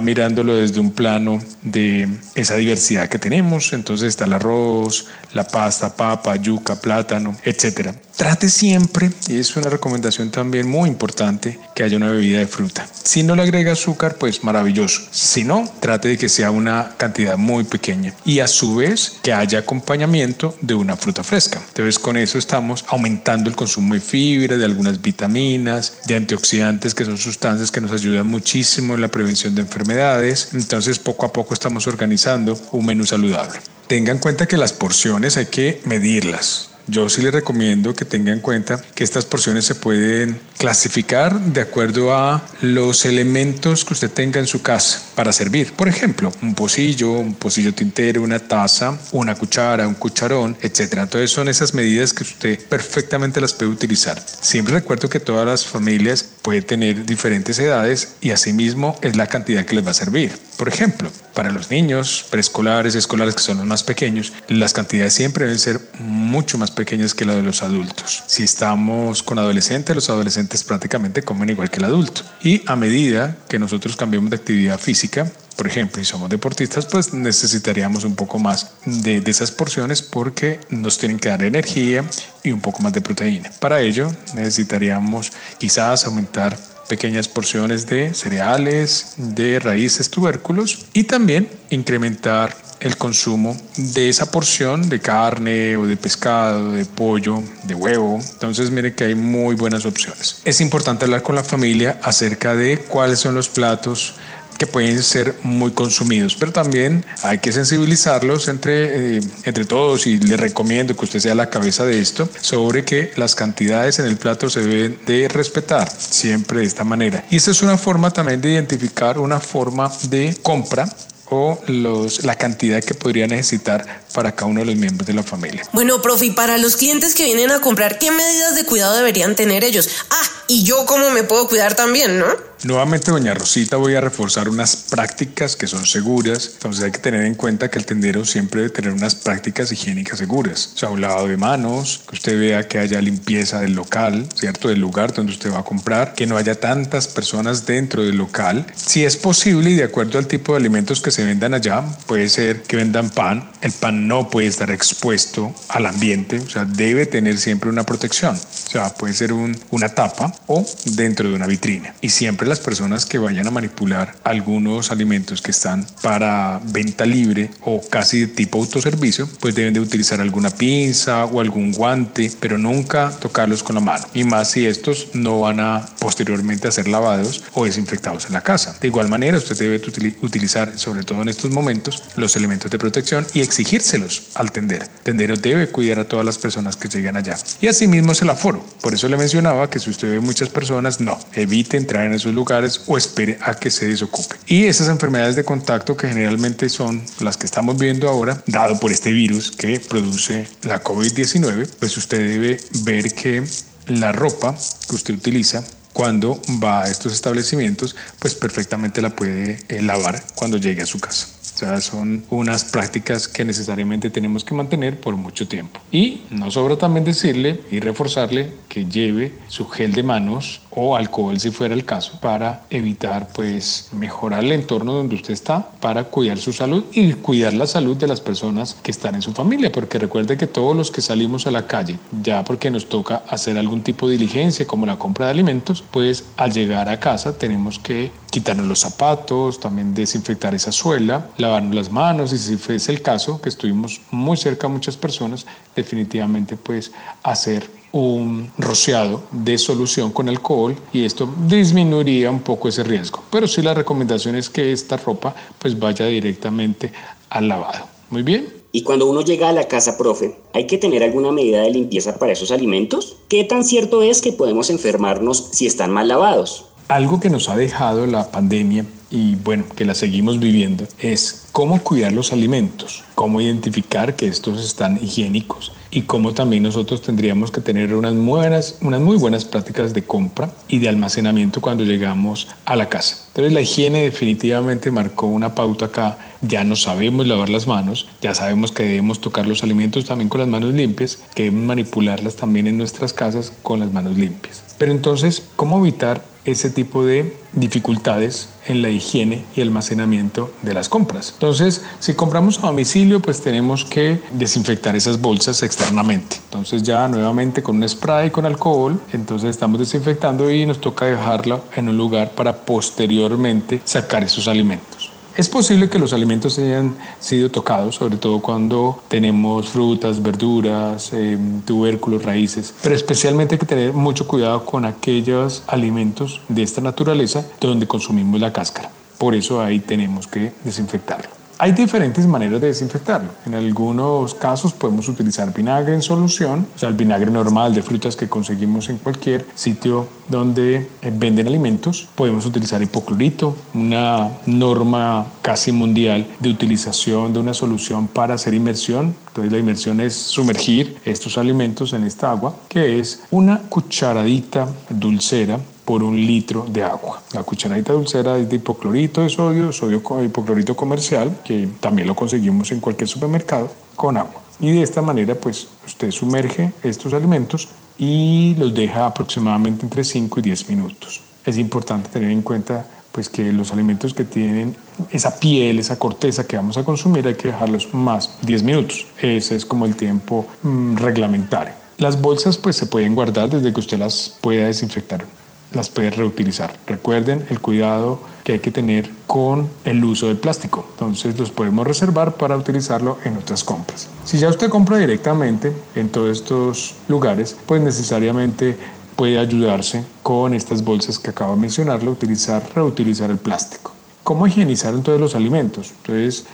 mirándolo 0.00 0.56
desde 0.56 0.80
un 0.80 0.92
plano 0.92 1.40
de 1.62 2.08
esa 2.34 2.56
diversidad 2.56 3.08
que 3.08 3.18
tenemos. 3.18 3.72
Entonces 3.72 4.08
está 4.08 4.24
el 4.24 4.32
arroz, 4.32 5.06
la 5.32 5.46
pasta, 5.46 5.94
papa, 5.94 6.36
yuca, 6.36 6.76
plátano, 6.76 7.36
etcétera. 7.44 7.94
Trate 8.16 8.50
siempre, 8.50 9.10
y 9.28 9.38
es 9.38 9.56
una 9.56 9.70
recomendación 9.70 10.30
también 10.30 10.68
muy 10.68 10.90
importante, 10.90 11.58
que 11.74 11.84
haya 11.84 11.96
una 11.96 12.10
bebida 12.10 12.38
de 12.38 12.46
fruta. 12.46 12.86
Si 13.02 13.22
no 13.22 13.34
le 13.34 13.40
agrega 13.40 13.72
azúcar, 13.72 14.16
pues 14.16 14.44
maravilloso. 14.44 15.02
Si 15.10 15.42
no, 15.42 15.64
trate 15.80 16.08
de 16.08 16.18
que 16.18 16.28
sea 16.28 16.50
una 16.50 16.96
cantidad 16.98 17.38
muy 17.38 17.64
pequeña 17.64 18.12
y 18.26 18.40
a 18.40 18.46
su 18.46 18.76
vez 18.76 19.16
que 19.22 19.32
haya 19.32 19.60
acompañamiento 19.60 20.54
de 20.60 20.74
una 20.74 20.96
fruta 20.96 21.24
fresca. 21.24 21.62
Entonces 21.68 21.98
con 21.98 22.18
eso 22.18 22.36
estamos 22.36 22.84
aumentando 22.88 23.48
el 23.48 23.56
consumo 23.56 23.94
de 23.94 24.00
fibra, 24.00 24.58
de 24.58 24.66
algunas 24.66 25.00
vitaminas, 25.00 25.94
de 26.06 26.16
antioxidantes, 26.16 26.94
que 26.94 27.06
son 27.06 27.16
sustancias 27.16 27.70
que 27.70 27.80
nos 27.80 27.92
ayudan 27.92 28.26
muchísimo 28.26 28.94
en 28.94 29.00
la 29.00 29.08
prevención 29.08 29.54
de 29.54 29.62
enfermedades. 29.62 30.50
Entonces 30.52 30.98
poco 30.98 31.24
a 31.24 31.32
poco 31.32 31.54
estamos 31.54 31.86
organizando 31.86 32.60
un 32.72 32.84
menú 32.84 33.06
saludable. 33.06 33.60
Tenga 33.90 34.12
en 34.12 34.18
cuenta 34.18 34.46
que 34.46 34.56
las 34.56 34.72
porciones 34.72 35.36
hay 35.36 35.46
que 35.46 35.80
medirlas. 35.84 36.70
Yo 36.86 37.08
sí 37.08 37.22
le 37.22 37.32
recomiendo 37.32 37.92
que 37.92 38.04
tenga 38.04 38.32
en 38.32 38.38
cuenta 38.38 38.80
que 38.94 39.02
estas 39.02 39.24
porciones 39.24 39.64
se 39.64 39.74
pueden 39.74 40.38
clasificar 40.58 41.40
de 41.40 41.62
acuerdo 41.62 42.14
a 42.14 42.40
los 42.60 43.04
elementos 43.04 43.84
que 43.84 43.94
usted 43.94 44.08
tenga 44.08 44.38
en 44.38 44.46
su 44.46 44.62
casa 44.62 45.02
para 45.16 45.32
servir. 45.32 45.72
Por 45.72 45.88
ejemplo, 45.88 46.32
un 46.40 46.54
pocillo, 46.54 47.10
un 47.10 47.34
pocillo 47.34 47.74
tintero, 47.74 48.22
una 48.22 48.38
taza, 48.38 48.96
una 49.10 49.34
cuchara, 49.34 49.88
un 49.88 49.94
cucharón, 49.94 50.56
etc. 50.62 50.98
Entonces 50.98 51.32
son 51.32 51.48
esas 51.48 51.74
medidas 51.74 52.12
que 52.12 52.22
usted 52.22 52.60
perfectamente 52.68 53.40
las 53.40 53.54
puede 53.54 53.72
utilizar. 53.72 54.24
Siempre 54.40 54.74
recuerdo 54.74 55.08
que 55.08 55.18
todas 55.18 55.44
las 55.44 55.66
familias 55.66 56.24
pueden 56.42 56.62
tener 56.62 57.06
diferentes 57.06 57.58
edades 57.58 58.14
y 58.20 58.30
asimismo 58.30 58.96
es 59.02 59.16
la 59.16 59.26
cantidad 59.26 59.64
que 59.64 59.74
les 59.74 59.84
va 59.84 59.90
a 59.90 59.94
servir. 59.94 60.30
Por 60.60 60.68
ejemplo, 60.68 61.10
para 61.32 61.50
los 61.50 61.70
niños 61.70 62.26
preescolares, 62.28 62.94
escolares 62.94 63.34
que 63.34 63.40
son 63.40 63.56
los 63.56 63.66
más 63.66 63.82
pequeños, 63.82 64.34
las 64.46 64.74
cantidades 64.74 65.14
siempre 65.14 65.46
deben 65.46 65.58
ser 65.58 65.80
mucho 65.98 66.58
más 66.58 66.70
pequeñas 66.70 67.14
que 67.14 67.24
las 67.24 67.36
de 67.36 67.42
los 67.42 67.62
adultos. 67.62 68.24
Si 68.26 68.42
estamos 68.42 69.22
con 69.22 69.38
adolescentes, 69.38 69.96
los 69.96 70.10
adolescentes 70.10 70.62
prácticamente 70.62 71.22
comen 71.22 71.48
igual 71.48 71.70
que 71.70 71.78
el 71.78 71.84
adulto. 71.84 72.20
Y 72.42 72.62
a 72.66 72.76
medida 72.76 73.38
que 73.48 73.58
nosotros 73.58 73.96
cambiemos 73.96 74.28
de 74.28 74.36
actividad 74.36 74.78
física, 74.78 75.32
por 75.56 75.66
ejemplo, 75.66 76.02
y 76.02 76.04
somos 76.04 76.28
deportistas, 76.28 76.84
pues 76.84 77.14
necesitaríamos 77.14 78.04
un 78.04 78.14
poco 78.14 78.38
más 78.38 78.72
de, 78.84 79.22
esas 79.26 79.50
porciones 79.50 80.02
porque 80.02 80.60
nos 80.68 80.98
tienen 80.98 81.18
que 81.18 81.30
dar 81.30 81.42
energía 81.42 82.04
y 82.42 82.50
un 82.50 82.60
poco 82.60 82.82
más 82.82 82.92
de 82.92 83.00
proteína. 83.00 83.50
Para 83.60 83.80
ello 83.80 84.12
necesitaríamos 84.34 85.32
quizás 85.58 86.04
aumentar 86.04 86.58
pequeñas 86.90 87.28
porciones 87.28 87.86
de 87.86 88.12
cereales, 88.14 89.14
de 89.16 89.60
raíces, 89.60 90.10
tubérculos 90.10 90.86
y 90.92 91.04
también 91.04 91.48
incrementar 91.70 92.56
el 92.80 92.96
consumo 92.96 93.56
de 93.76 94.08
esa 94.08 94.30
porción 94.32 94.88
de 94.88 94.98
carne 94.98 95.76
o 95.76 95.86
de 95.86 95.96
pescado, 95.96 96.72
de 96.72 96.84
pollo, 96.84 97.44
de 97.62 97.74
huevo. 97.74 98.18
Entonces 98.32 98.72
mire 98.72 98.94
que 98.94 99.04
hay 99.04 99.14
muy 99.14 99.54
buenas 99.54 99.86
opciones. 99.86 100.40
Es 100.44 100.60
importante 100.60 101.04
hablar 101.04 101.22
con 101.22 101.36
la 101.36 101.44
familia 101.44 102.00
acerca 102.02 102.56
de 102.56 102.78
cuáles 102.78 103.20
son 103.20 103.36
los 103.36 103.48
platos 103.48 104.14
que 104.60 104.66
pueden 104.66 105.02
ser 105.02 105.36
muy 105.42 105.70
consumidos, 105.70 106.36
pero 106.38 106.52
también 106.52 107.02
hay 107.22 107.38
que 107.38 107.50
sensibilizarlos 107.50 108.46
entre, 108.48 109.16
eh, 109.16 109.20
entre 109.44 109.64
todos 109.64 110.06
y 110.06 110.18
le 110.18 110.36
recomiendo 110.36 110.94
que 110.94 111.02
usted 111.06 111.18
sea 111.18 111.34
la 111.34 111.48
cabeza 111.48 111.86
de 111.86 111.98
esto 111.98 112.28
sobre 112.42 112.84
que 112.84 113.10
las 113.16 113.34
cantidades 113.34 114.00
en 114.00 114.04
el 114.04 114.18
plato 114.18 114.50
se 114.50 114.60
deben 114.60 114.98
de 115.06 115.28
respetar 115.28 115.90
siempre 115.90 116.60
de 116.60 116.66
esta 116.66 116.84
manera. 116.84 117.24
Y 117.30 117.36
esta 117.36 117.52
es 117.52 117.62
una 117.62 117.78
forma 117.78 118.10
también 118.10 118.42
de 118.42 118.50
identificar 118.50 119.18
una 119.18 119.40
forma 119.40 119.90
de 120.10 120.36
compra 120.42 120.86
o 121.30 121.58
los, 121.66 122.24
la 122.24 122.34
cantidad 122.34 122.84
que 122.84 122.92
podría 122.92 123.26
necesitar 123.26 124.02
para 124.12 124.32
cada 124.32 124.50
uno 124.50 124.60
de 124.60 124.66
los 124.66 124.76
miembros 124.76 125.06
de 125.06 125.14
la 125.14 125.22
familia. 125.22 125.62
Bueno, 125.72 126.02
profe, 126.02 126.32
para 126.32 126.58
los 126.58 126.76
clientes 126.76 127.14
que 127.14 127.24
vienen 127.24 127.50
a 127.50 127.62
comprar, 127.62 127.98
¿qué 127.98 128.10
medidas 128.10 128.56
de 128.56 128.66
cuidado 128.66 128.94
deberían 128.94 129.34
tener 129.36 129.64
ellos? 129.64 129.88
Ah, 130.10 130.22
y 130.48 130.64
yo 130.64 130.84
cómo 130.84 131.08
me 131.10 131.22
puedo 131.22 131.48
cuidar 131.48 131.74
también, 131.74 132.18
¿no? 132.18 132.49
Nuevamente, 132.62 133.10
doña 133.10 133.32
Rosita, 133.32 133.78
voy 133.78 133.94
a 133.94 134.02
reforzar 134.02 134.46
unas 134.50 134.76
prácticas 134.76 135.56
que 135.56 135.66
son 135.66 135.86
seguras. 135.86 136.50
Entonces 136.54 136.84
hay 136.84 136.90
que 136.90 136.98
tener 136.98 137.24
en 137.24 137.34
cuenta 137.34 137.70
que 137.70 137.78
el 137.78 137.86
tendero 137.86 138.26
siempre 138.26 138.60
debe 138.60 138.74
tener 138.74 138.92
unas 138.92 139.14
prácticas 139.14 139.72
higiénicas 139.72 140.18
seguras. 140.18 140.72
O 140.74 140.78
sea, 140.78 140.90
un 140.90 141.00
lavado 141.00 141.26
de 141.28 141.38
manos, 141.38 142.02
que 142.06 142.16
usted 142.16 142.38
vea 142.38 142.68
que 142.68 142.78
haya 142.78 143.00
limpieza 143.00 143.60
del 143.60 143.72
local, 143.72 144.28
¿cierto? 144.34 144.68
Del 144.68 144.78
lugar 144.78 145.14
donde 145.14 145.32
usted 145.32 145.50
va 145.50 145.60
a 145.60 145.64
comprar, 145.64 146.14
que 146.14 146.26
no 146.26 146.36
haya 146.36 146.54
tantas 146.54 147.08
personas 147.08 147.64
dentro 147.64 148.02
del 148.02 148.18
local. 148.18 148.66
Si 148.76 149.06
es 149.06 149.16
posible 149.16 149.70
y 149.70 149.76
de 149.76 149.84
acuerdo 149.84 150.18
al 150.18 150.26
tipo 150.26 150.52
de 150.52 150.58
alimentos 150.58 151.00
que 151.00 151.10
se 151.10 151.24
vendan 151.24 151.54
allá, 151.54 151.82
puede 152.04 152.28
ser 152.28 152.62
que 152.64 152.76
vendan 152.76 153.08
pan. 153.08 153.50
El 153.62 153.72
pan 153.72 154.06
no 154.06 154.28
puede 154.28 154.48
estar 154.48 154.70
expuesto 154.70 155.54
al 155.68 155.86
ambiente, 155.86 156.38
o 156.38 156.50
sea, 156.50 156.66
debe 156.66 157.06
tener 157.06 157.38
siempre 157.38 157.70
una 157.70 157.84
protección. 157.84 158.36
O 158.36 158.70
sea, 158.70 158.92
puede 158.92 159.14
ser 159.14 159.32
un, 159.32 159.58
una 159.70 159.88
tapa 159.88 160.34
o 160.46 160.66
dentro 160.84 161.26
de 161.26 161.34
una 161.34 161.46
vitrina. 161.46 161.94
Y 162.02 162.10
siempre 162.10 162.49
las 162.50 162.60
personas 162.60 163.06
que 163.06 163.18
vayan 163.18 163.46
a 163.46 163.50
manipular 163.50 164.16
algunos 164.24 164.90
alimentos 164.90 165.40
que 165.40 165.52
están 165.52 165.86
para 166.02 166.60
venta 166.64 167.06
libre 167.06 167.50
o 167.62 167.80
casi 167.80 168.22
de 168.22 168.26
tipo 168.26 168.58
autoservicio, 168.58 169.28
pues 169.38 169.54
deben 169.54 169.72
de 169.72 169.78
utilizar 169.78 170.20
alguna 170.20 170.50
pinza 170.50 171.24
o 171.26 171.40
algún 171.40 171.70
guante, 171.72 172.30
pero 172.40 172.58
nunca 172.58 173.10
tocarlos 173.20 173.62
con 173.62 173.76
la 173.76 173.80
mano. 173.80 174.04
Y 174.14 174.24
más 174.24 174.50
si 174.50 174.66
estos 174.66 175.14
no 175.14 175.40
van 175.40 175.60
a 175.60 175.86
posteriormente 176.00 176.66
a 176.66 176.72
ser 176.72 176.88
lavados 176.88 177.44
o 177.54 177.64
desinfectados 177.64 178.26
en 178.26 178.32
la 178.32 178.40
casa. 178.40 178.76
De 178.80 178.88
igual 178.88 179.08
manera, 179.08 179.38
usted 179.38 179.56
debe 179.56 179.80
utilizar, 180.22 180.76
sobre 180.76 181.04
todo 181.04 181.22
en 181.22 181.28
estos 181.28 181.52
momentos, 181.52 182.02
los 182.16 182.34
elementos 182.34 182.68
de 182.68 182.78
protección 182.78 183.24
y 183.32 183.42
exigírselos 183.42 184.30
al 184.34 184.50
tendero. 184.50 184.84
El 184.84 185.04
tendero 185.04 185.36
debe 185.36 185.68
cuidar 185.68 186.00
a 186.00 186.04
todas 186.08 186.26
las 186.26 186.38
personas 186.38 186.76
que 186.76 186.88
llegan 186.88 187.16
allá. 187.16 187.36
Y 187.60 187.68
asimismo 187.68 188.10
es 188.10 188.22
el 188.22 188.30
aforo. 188.30 188.64
Por 188.80 188.92
eso 188.92 189.08
le 189.08 189.16
mencionaba 189.16 189.70
que 189.70 189.78
si 189.78 189.90
usted 189.90 190.10
ve 190.10 190.20
muchas 190.20 190.48
personas, 190.48 191.00
no, 191.00 191.16
evite 191.34 191.76
entrar 191.76 192.06
en 192.06 192.14
esos 192.14 192.34
lugares 192.34 192.39
o 192.86 192.96
espere 192.96 193.38
a 193.42 193.54
que 193.54 193.70
se 193.70 193.86
desocupe. 193.86 194.36
Y 194.46 194.64
esas 194.64 194.88
enfermedades 194.88 195.36
de 195.36 195.44
contacto 195.44 195.96
que 195.96 196.08
generalmente 196.08 196.68
son 196.68 197.02
las 197.20 197.36
que 197.36 197.46
estamos 197.46 197.78
viendo 197.78 198.08
ahora, 198.08 198.42
dado 198.46 198.78
por 198.78 198.92
este 198.92 199.12
virus 199.12 199.50
que 199.50 199.80
produce 199.80 200.48
la 200.62 200.82
COVID-19, 200.82 201.68
pues 201.78 201.96
usted 201.96 202.18
debe 202.18 202.60
ver 202.84 203.12
que 203.14 203.44
la 203.86 204.12
ropa 204.12 204.56
que 204.88 204.94
usted 204.94 205.14
utiliza 205.14 205.64
cuando 205.92 206.40
va 206.62 206.84
a 206.84 206.90
estos 206.90 207.12
establecimientos, 207.12 207.96
pues 208.18 208.34
perfectamente 208.34 209.02
la 209.02 209.10
puede 209.10 209.58
eh, 209.68 209.82
lavar 209.82 210.22
cuando 210.34 210.56
llegue 210.56 210.82
a 210.82 210.86
su 210.86 210.98
casa. 210.98 211.28
O 211.54 211.58
sea, 211.60 211.80
son 211.80 212.24
unas 212.30 212.64
prácticas 212.64 213.28
que 213.28 213.44
necesariamente 213.44 214.08
tenemos 214.08 214.44
que 214.44 214.54
mantener 214.54 214.98
por 214.98 215.16
mucho 215.16 215.46
tiempo. 215.46 215.80
Y 215.92 216.22
no 216.30 216.50
sobra 216.50 216.76
también 216.76 217.04
decirle 217.04 217.60
y 217.70 217.80
reforzarle 217.80 218.52
que 218.68 218.86
lleve 218.86 219.34
su 219.48 219.68
gel 219.68 219.92
de 219.92 220.02
manos 220.02 220.62
o 220.70 220.96
alcohol 220.96 221.38
si 221.38 221.50
fuera 221.50 221.74
el 221.74 221.84
caso 221.84 222.18
para 222.20 222.62
evitar 222.70 223.28
pues 223.34 223.88
mejorar 223.92 224.44
el 224.44 224.52
entorno 224.52 224.92
donde 224.92 225.16
usted 225.16 225.34
está 225.34 225.68
para 225.80 226.04
cuidar 226.04 226.38
su 226.38 226.52
salud 226.52 226.84
y 226.92 227.12
cuidar 227.14 227.52
la 227.54 227.66
salud 227.66 227.96
de 227.96 228.06
las 228.06 228.20
personas 228.20 228.76
que 228.82 228.90
están 228.90 229.16
en 229.16 229.22
su 229.22 229.32
familia 229.32 229.72
porque 229.72 229.98
recuerde 229.98 230.36
que 230.36 230.46
todos 230.46 230.76
los 230.76 230.90
que 230.90 231.02
salimos 231.02 231.46
a 231.46 231.50
la 231.50 231.66
calle 231.66 231.98
ya 232.22 232.44
porque 232.44 232.70
nos 232.70 232.88
toca 232.88 233.22
hacer 233.28 233.58
algún 233.58 233.82
tipo 233.82 234.08
de 234.08 234.16
diligencia 234.16 234.66
como 234.66 234.86
la 234.86 234.98
compra 234.98 235.26
de 235.26 235.32
alimentos 235.32 235.82
pues 235.90 236.24
al 236.36 236.52
llegar 236.52 236.88
a 236.88 237.00
casa 237.00 237.36
tenemos 237.36 237.78
que 237.78 238.10
quitarnos 238.30 238.66
los 238.66 238.80
zapatos 238.80 239.58
también 239.58 239.94
desinfectar 239.94 240.54
esa 240.54 240.72
suela 240.72 241.28
lavarnos 241.36 241.74
las 241.74 241.90
manos 241.90 242.32
y 242.32 242.38
si 242.38 242.56
fuese 242.56 242.92
el 242.92 243.02
caso 243.02 243.40
que 243.40 243.48
estuvimos 243.48 244.00
muy 244.10 244.36
cerca 244.36 244.66
a 244.66 244.70
muchas 244.70 244.96
personas 244.96 245.46
definitivamente 245.74 246.56
pues 246.56 246.92
hacer 247.22 247.68
un 247.92 248.50
rociado 248.56 249.24
de 249.32 249.58
solución 249.58 250.12
con 250.12 250.28
alcohol 250.28 250.76
y 250.92 251.04
esto 251.04 251.32
disminuiría 251.46 252.30
un 252.30 252.40
poco 252.40 252.68
ese 252.68 252.84
riesgo. 252.84 253.24
Pero 253.30 253.48
sí 253.48 253.62
la 253.62 253.74
recomendación 253.74 254.36
es 254.36 254.48
que 254.48 254.72
esta 254.72 254.96
ropa 254.96 255.34
pues 255.58 255.78
vaya 255.78 256.06
directamente 256.06 256.92
al 257.30 257.48
lavado. 257.48 257.86
Muy 258.10 258.22
bien. 258.22 258.59
Y 258.72 258.82
cuando 258.82 259.06
uno 259.06 259.22
llega 259.22 259.48
a 259.48 259.52
la 259.52 259.66
casa, 259.66 259.98
profe, 259.98 260.36
¿hay 260.52 260.66
que 260.66 260.78
tener 260.78 261.02
alguna 261.02 261.32
medida 261.32 261.62
de 261.62 261.70
limpieza 261.70 262.18
para 262.18 262.32
esos 262.32 262.52
alimentos? 262.52 263.16
¿Qué 263.28 263.42
tan 263.42 263.64
cierto 263.64 264.02
es 264.02 264.20
que 264.20 264.32
podemos 264.32 264.70
enfermarnos 264.70 265.48
si 265.50 265.66
están 265.66 265.90
mal 265.90 266.06
lavados? 266.06 266.66
Algo 266.90 267.20
que 267.20 267.30
nos 267.30 267.48
ha 267.48 267.56
dejado 267.56 268.04
la 268.06 268.32
pandemia 268.32 268.84
y 269.12 269.36
bueno, 269.36 269.64
que 269.76 269.84
la 269.84 269.94
seguimos 269.94 270.40
viviendo 270.40 270.88
es 270.98 271.46
cómo 271.52 271.80
cuidar 271.84 272.10
los 272.10 272.32
alimentos, 272.32 273.04
cómo 273.14 273.40
identificar 273.40 274.16
que 274.16 274.26
estos 274.26 274.60
están 274.64 274.98
higiénicos 275.00 275.70
y 275.92 276.02
cómo 276.02 276.34
también 276.34 276.64
nosotros 276.64 277.00
tendríamos 277.00 277.52
que 277.52 277.60
tener 277.60 277.94
unas, 277.94 278.16
buenas, 278.16 278.78
unas 278.80 279.00
muy 279.00 279.16
buenas 279.18 279.44
prácticas 279.44 279.94
de 279.94 280.02
compra 280.02 280.50
y 280.66 280.80
de 280.80 280.88
almacenamiento 280.88 281.60
cuando 281.60 281.84
llegamos 281.84 282.48
a 282.64 282.74
la 282.74 282.88
casa. 282.88 283.18
Entonces 283.28 283.52
la 283.52 283.60
higiene 283.60 284.02
definitivamente 284.02 284.90
marcó 284.90 285.28
una 285.28 285.54
pauta 285.54 285.84
acá. 285.84 286.18
Ya 286.42 286.64
no 286.64 286.74
sabemos 286.74 287.24
lavar 287.28 287.50
las 287.50 287.68
manos, 287.68 288.08
ya 288.20 288.34
sabemos 288.34 288.72
que 288.72 288.82
debemos 288.82 289.20
tocar 289.20 289.46
los 289.46 289.62
alimentos 289.62 290.06
también 290.06 290.28
con 290.28 290.40
las 290.40 290.48
manos 290.48 290.74
limpias, 290.74 291.20
que 291.36 291.44
debemos 291.44 291.66
manipularlas 291.66 292.34
también 292.34 292.66
en 292.66 292.78
nuestras 292.78 293.12
casas 293.12 293.52
con 293.62 293.78
las 293.78 293.92
manos 293.92 294.18
limpias. 294.18 294.64
Pero 294.76 294.90
entonces, 294.90 295.44
¿cómo 295.54 295.78
evitar 295.78 296.29
ese 296.44 296.70
tipo 296.70 297.04
de 297.04 297.36
dificultades 297.52 298.48
en 298.66 298.82
la 298.82 298.90
higiene 298.90 299.44
y 299.56 299.60
almacenamiento 299.60 300.52
de 300.62 300.74
las 300.74 300.88
compras. 300.88 301.30
Entonces, 301.34 301.82
si 301.98 302.14
compramos 302.14 302.58
a 302.58 302.68
domicilio, 302.68 303.20
pues 303.20 303.40
tenemos 303.40 303.84
que 303.84 304.20
desinfectar 304.32 304.94
esas 304.94 305.20
bolsas 305.20 305.62
externamente. 305.62 306.36
Entonces 306.44 306.82
ya 306.82 307.08
nuevamente 307.08 307.62
con 307.62 307.76
un 307.76 307.88
spray 307.88 308.30
con 308.30 308.46
alcohol, 308.46 309.00
entonces 309.12 309.50
estamos 309.50 309.78
desinfectando 309.80 310.50
y 310.50 310.66
nos 310.66 310.80
toca 310.80 311.06
dejarlo 311.06 311.64
en 311.74 311.88
un 311.88 311.96
lugar 311.96 312.32
para 312.32 312.54
posteriormente 312.56 313.80
sacar 313.84 314.22
esos 314.22 314.46
alimentos. 314.48 314.99
Es 315.40 315.48
posible 315.48 315.88
que 315.88 315.98
los 315.98 316.12
alimentos 316.12 316.58
hayan 316.58 316.94
sido 317.18 317.50
tocados, 317.50 317.94
sobre 317.94 318.18
todo 318.18 318.42
cuando 318.42 319.02
tenemos 319.08 319.70
frutas, 319.70 320.22
verduras, 320.22 321.14
em, 321.14 321.62
tubérculos, 321.62 322.22
raíces, 322.22 322.74
pero 322.82 322.94
especialmente 322.94 323.54
hay 323.54 323.58
que 323.58 323.64
tener 323.64 323.94
mucho 323.94 324.28
cuidado 324.28 324.66
con 324.66 324.84
aquellos 324.84 325.62
alimentos 325.66 326.42
de 326.50 326.62
esta 326.62 326.82
naturaleza 326.82 327.46
donde 327.58 327.86
consumimos 327.86 328.38
la 328.38 328.52
cáscara. 328.52 328.90
Por 329.16 329.34
eso 329.34 329.62
ahí 329.62 329.80
tenemos 329.80 330.26
que 330.26 330.52
desinfectarlo. 330.62 331.39
Hay 331.62 331.72
diferentes 331.72 332.26
maneras 332.26 332.58
de 332.58 332.68
desinfectarlo. 332.68 333.28
En 333.44 333.54
algunos 333.54 334.34
casos 334.34 334.72
podemos 334.72 335.10
utilizar 335.10 335.52
vinagre 335.52 335.92
en 335.92 336.00
solución, 336.00 336.66
o 336.74 336.78
sea, 336.78 336.88
el 336.88 336.94
vinagre 336.94 337.30
normal 337.30 337.74
de 337.74 337.82
frutas 337.82 338.16
que 338.16 338.30
conseguimos 338.30 338.88
en 338.88 338.96
cualquier 338.96 339.44
sitio 339.54 340.08
donde 340.26 340.88
eh, 341.02 341.12
venden 341.14 341.48
alimentos. 341.48 342.08
Podemos 342.14 342.46
utilizar 342.46 342.80
hipoclorito, 342.80 343.54
una 343.74 344.30
norma 344.46 345.26
casi 345.42 345.70
mundial 345.70 346.26
de 346.38 346.48
utilización 346.48 347.34
de 347.34 347.40
una 347.40 347.52
solución 347.52 348.08
para 348.08 348.36
hacer 348.36 348.54
inmersión. 348.54 349.14
Entonces 349.28 349.52
la 349.52 349.58
inmersión 349.58 350.00
es 350.00 350.14
sumergir 350.14 350.96
estos 351.04 351.36
alimentos 351.36 351.92
en 351.92 352.04
esta 352.04 352.30
agua, 352.30 352.56
que 352.70 352.98
es 352.98 353.22
una 353.30 353.58
cucharadita 353.68 354.66
dulcera 354.88 355.60
por 355.90 356.04
un 356.04 356.14
litro 356.14 356.64
de 356.70 356.84
agua. 356.84 357.20
La 357.32 357.42
cucharadita 357.42 357.92
dulcera 357.92 358.38
es 358.38 358.48
de 358.48 358.54
hipoclorito 358.54 359.22
de 359.22 359.28
sodio, 359.28 359.72
sodio 359.72 360.00
hipoclorito 360.24 360.76
comercial, 360.76 361.40
que 361.42 361.68
también 361.80 362.06
lo 362.06 362.14
conseguimos 362.14 362.70
en 362.70 362.78
cualquier 362.78 363.08
supermercado, 363.08 363.68
con 363.96 364.16
agua. 364.16 364.40
Y 364.60 364.70
de 364.70 364.82
esta 364.82 365.02
manera, 365.02 365.34
pues 365.34 365.66
usted 365.84 366.12
sumerge 366.12 366.72
estos 366.84 367.12
alimentos 367.12 367.70
y 367.98 368.54
los 368.56 368.72
deja 368.72 369.04
aproximadamente 369.04 369.84
entre 369.84 370.04
5 370.04 370.38
y 370.38 370.42
10 370.44 370.68
minutos. 370.68 371.22
Es 371.44 371.58
importante 371.58 372.08
tener 372.08 372.30
en 372.30 372.42
cuenta 372.42 372.86
pues 373.10 373.28
que 373.28 373.52
los 373.52 373.72
alimentos 373.72 374.14
que 374.14 374.22
tienen 374.22 374.76
esa 375.10 375.40
piel, 375.40 375.80
esa 375.80 375.98
corteza 375.98 376.46
que 376.46 376.54
vamos 376.54 376.76
a 376.76 376.84
consumir, 376.84 377.26
hay 377.26 377.34
que 377.34 377.48
dejarlos 377.48 377.92
más 377.92 378.38
10 378.42 378.62
minutos. 378.62 379.08
Ese 379.20 379.56
es 379.56 379.66
como 379.66 379.86
el 379.86 379.96
tiempo 379.96 380.46
mm, 380.62 380.98
reglamentario. 380.98 381.74
Las 381.98 382.20
bolsas 382.20 382.58
pues 382.58 382.76
se 382.76 382.86
pueden 382.86 383.16
guardar 383.16 383.50
desde 383.50 383.72
que 383.72 383.80
usted 383.80 383.98
las 383.98 384.38
pueda 384.40 384.66
desinfectar 384.66 385.24
las 385.72 385.88
puede 385.88 386.10
reutilizar. 386.10 386.76
Recuerden 386.86 387.46
el 387.50 387.60
cuidado 387.60 388.20
que 388.44 388.52
hay 388.52 388.58
que 388.58 388.70
tener 388.70 389.10
con 389.26 389.68
el 389.84 390.04
uso 390.04 390.26
del 390.26 390.36
plástico. 390.36 390.86
Entonces 390.92 391.38
los 391.38 391.50
podemos 391.50 391.86
reservar 391.86 392.34
para 392.34 392.56
utilizarlo 392.56 393.18
en 393.24 393.36
otras 393.36 393.64
compras. 393.64 394.08
Si 394.24 394.38
ya 394.38 394.48
usted 394.48 394.68
compra 394.68 394.98
directamente 394.98 395.72
en 395.94 396.08
todos 396.08 396.38
estos 396.38 396.94
lugares, 397.08 397.56
pues 397.66 397.80
necesariamente 397.80 398.76
puede 399.16 399.38
ayudarse 399.38 400.04
con 400.22 400.54
estas 400.54 400.82
bolsas 400.82 401.18
que 401.18 401.30
acabo 401.30 401.54
de 401.54 401.60
mencionarlo, 401.60 402.10
utilizar, 402.10 402.62
reutilizar 402.74 403.30
el 403.30 403.38
plástico. 403.38 403.92
¿Cómo 404.24 404.46
higienizar 404.46 404.94
entonces 404.94 405.20
los 405.20 405.34
alimentos? 405.34 405.92
Entonces 405.98 406.46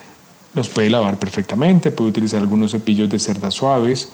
los 0.55 0.69
puede 0.69 0.91
lavar 0.91 1.19
perfectamente, 1.19 1.91
puede 1.91 2.11
utilizar 2.11 2.41
algunos 2.41 2.73
cepillos 2.73 3.09
de 3.09 3.19
cerdas 3.19 3.55
suaves 3.55 4.09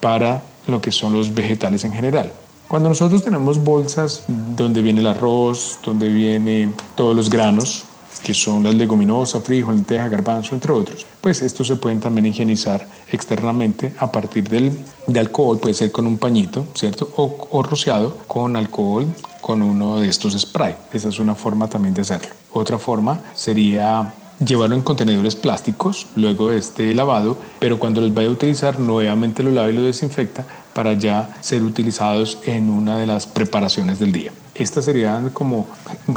para 0.00 0.42
lo 0.66 0.80
que 0.80 0.92
son 0.92 1.12
los 1.12 1.34
vegetales 1.34 1.84
en 1.84 1.92
general. 1.92 2.32
Cuando 2.68 2.88
nosotros 2.88 3.22
tenemos 3.22 3.62
bolsas 3.62 4.24
donde 4.26 4.82
viene 4.82 5.00
el 5.00 5.06
arroz, 5.06 5.78
donde 5.84 6.08
vienen 6.08 6.74
todos 6.96 7.14
los 7.14 7.30
granos, 7.30 7.84
que 8.24 8.34
son 8.34 8.64
las 8.64 8.74
leguminosas, 8.74 9.44
frijol, 9.44 9.76
lenteja, 9.76 10.08
garbanzo, 10.08 10.56
entre 10.56 10.72
otros, 10.72 11.06
pues 11.20 11.42
estos 11.42 11.68
se 11.68 11.76
pueden 11.76 12.00
también 12.00 12.26
higienizar 12.26 12.84
externamente 13.12 13.94
a 13.98 14.10
partir 14.10 14.48
del, 14.48 14.76
de 15.06 15.20
alcohol, 15.20 15.60
puede 15.60 15.74
ser 15.74 15.92
con 15.92 16.08
un 16.08 16.18
pañito, 16.18 16.66
¿cierto? 16.74 17.08
O, 17.16 17.46
o 17.52 17.62
rociado 17.62 18.16
con 18.26 18.56
alcohol, 18.56 19.06
con 19.40 19.62
uno 19.62 20.00
de 20.00 20.08
estos 20.08 20.36
spray. 20.36 20.74
Esa 20.92 21.10
es 21.10 21.20
una 21.20 21.36
forma 21.36 21.68
también 21.68 21.94
de 21.94 22.02
hacerlo. 22.02 22.30
Otra 22.52 22.78
forma 22.78 23.20
sería 23.34 24.12
llevarlo 24.44 24.76
en 24.76 24.82
contenedores 24.82 25.36
plásticos 25.36 26.06
luego 26.16 26.50
de 26.50 26.58
este 26.58 26.94
lavado, 26.94 27.38
pero 27.58 27.78
cuando 27.78 28.00
los 28.00 28.12
vaya 28.12 28.28
a 28.28 28.32
utilizar 28.32 28.78
nuevamente 28.78 29.42
lo 29.42 29.50
lava 29.50 29.70
y 29.70 29.74
lo 29.74 29.82
desinfecta 29.82 30.44
para 30.74 30.92
ya 30.92 31.36
ser 31.40 31.62
utilizados 31.62 32.38
en 32.44 32.68
una 32.68 32.98
de 32.98 33.06
las 33.06 33.26
preparaciones 33.26 33.98
del 33.98 34.12
día. 34.12 34.32
Estas 34.54 34.84
serían 34.84 35.30
como 35.30 35.66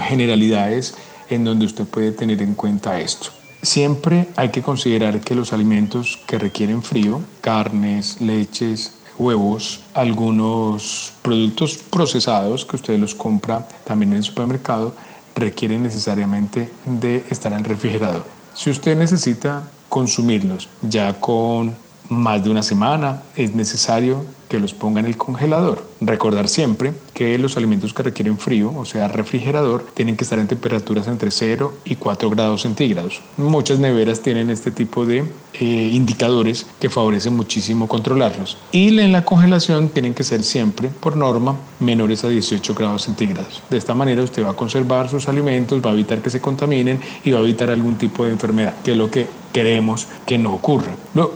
generalidades 0.01 0.95
en 1.29 1.43
donde 1.45 1.65
usted 1.65 1.86
puede 1.86 2.12
tener 2.12 2.41
en 2.41 2.55
cuenta 2.55 2.99
esto. 2.99 3.29
Siempre 3.62 4.29
hay 4.36 4.49
que 4.49 4.62
considerar 4.62 5.19
que 5.19 5.36
los 5.36 5.51
alimentos 5.51 6.19
que 6.25 6.38
requieren 6.38 6.82
frío, 6.82 7.21
carnes, 7.41 8.21
leches, 8.21 8.93
huevos, 9.17 9.82
algunos 9.93 11.12
productos 11.21 11.77
procesados 11.77 12.65
que 12.65 12.77
usted 12.77 12.97
los 12.97 13.13
compra 13.13 13.67
también 13.84 14.12
en 14.12 14.17
el 14.17 14.23
supermercado, 14.23 14.93
requieren 15.39 15.84
necesariamente 15.84 16.69
de 16.86 17.23
estar 17.30 17.52
en 17.52 17.60
el 17.60 17.65
refrigerador. 17.65 18.25
Si 18.54 18.69
usted 18.69 18.97
necesita 18.97 19.63
consumirlos 19.88 20.69
ya 20.82 21.19
con 21.19 21.75
más 22.10 22.43
de 22.43 22.49
una 22.49 22.63
semana, 22.63 23.23
es 23.36 23.56
necesario 23.56 24.25
que 24.47 24.60
los 24.60 24.73
ponga 24.73 24.99
en 24.99 25.06
el 25.06 25.17
congelador. 25.17 25.88
Recordar 26.01 26.47
siempre 26.47 26.93
que 27.13 27.38
los 27.38 27.57
alimentos 27.57 27.93
que 27.93 28.03
requieren 28.03 28.38
frío, 28.38 28.73
o 28.75 28.85
sea, 28.85 29.09
refrigerador, 29.09 29.85
tienen 29.93 30.15
que 30.15 30.23
estar 30.23 30.39
en 30.39 30.47
temperaturas 30.47 31.07
entre 31.07 31.29
0 31.29 31.73
y 31.83 31.95
4 31.95 32.29
grados 32.29 32.62
centígrados. 32.62 33.21
Muchas 33.38 33.79
neveras 33.79 34.21
tienen 34.21 34.49
este 34.49 34.71
tipo 34.71 35.05
de 35.05 35.25
eh, 35.53 35.65
indicadores 35.65 36.65
que 36.79 36.89
favorecen 36.89 37.35
muchísimo 37.35 37.88
controlarlos. 37.88 38.57
Y 38.71 38.97
en 38.97 39.12
la 39.12 39.25
congelación 39.25 39.89
tienen 39.89 40.13
que 40.13 40.23
ser 40.23 40.43
siempre, 40.43 40.89
por 40.89 41.17
norma, 41.17 41.57
menores 41.79 42.23
a 42.23 42.29
18 42.29 42.73
grados 42.73 43.03
centígrados. 43.03 43.62
De 43.69 43.77
esta 43.77 43.93
manera 43.93 44.23
usted 44.23 44.45
va 44.45 44.51
a 44.51 44.55
conservar 44.55 45.09
sus 45.09 45.27
alimentos, 45.27 45.81
va 45.85 45.89
a 45.89 45.93
evitar 45.93 46.21
que 46.21 46.29
se 46.29 46.39
contaminen 46.39 47.01
y 47.23 47.31
va 47.31 47.39
a 47.39 47.41
evitar 47.41 47.69
algún 47.69 47.97
tipo 47.97 48.23
de 48.23 48.31
enfermedad, 48.31 48.75
que 48.83 48.91
es 48.91 48.97
lo 48.97 49.12
que 49.12 49.27
queremos 49.51 50.07
que 50.25 50.38
no 50.38 50.53
ocurra. 50.53 50.91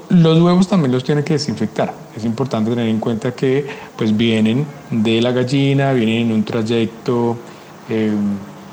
Los 0.10 0.42
huevos 0.42 0.68
también 0.68 0.92
los 0.92 1.04
tiene 1.04 1.24
que 1.24 1.34
desinfectar. 1.34 1.94
Es 2.16 2.26
importante 2.26 2.70
tener 2.70 2.88
en 2.88 3.00
cuenta 3.00 3.34
que 3.34 3.66
pues 4.04 4.18
vienen 4.18 4.66
de 4.92 5.22
la 5.22 5.32
gallina, 5.32 5.94
vienen 5.94 6.24
en 6.24 6.32
un 6.34 6.44
trayecto, 6.44 7.38
eh, 7.88 8.12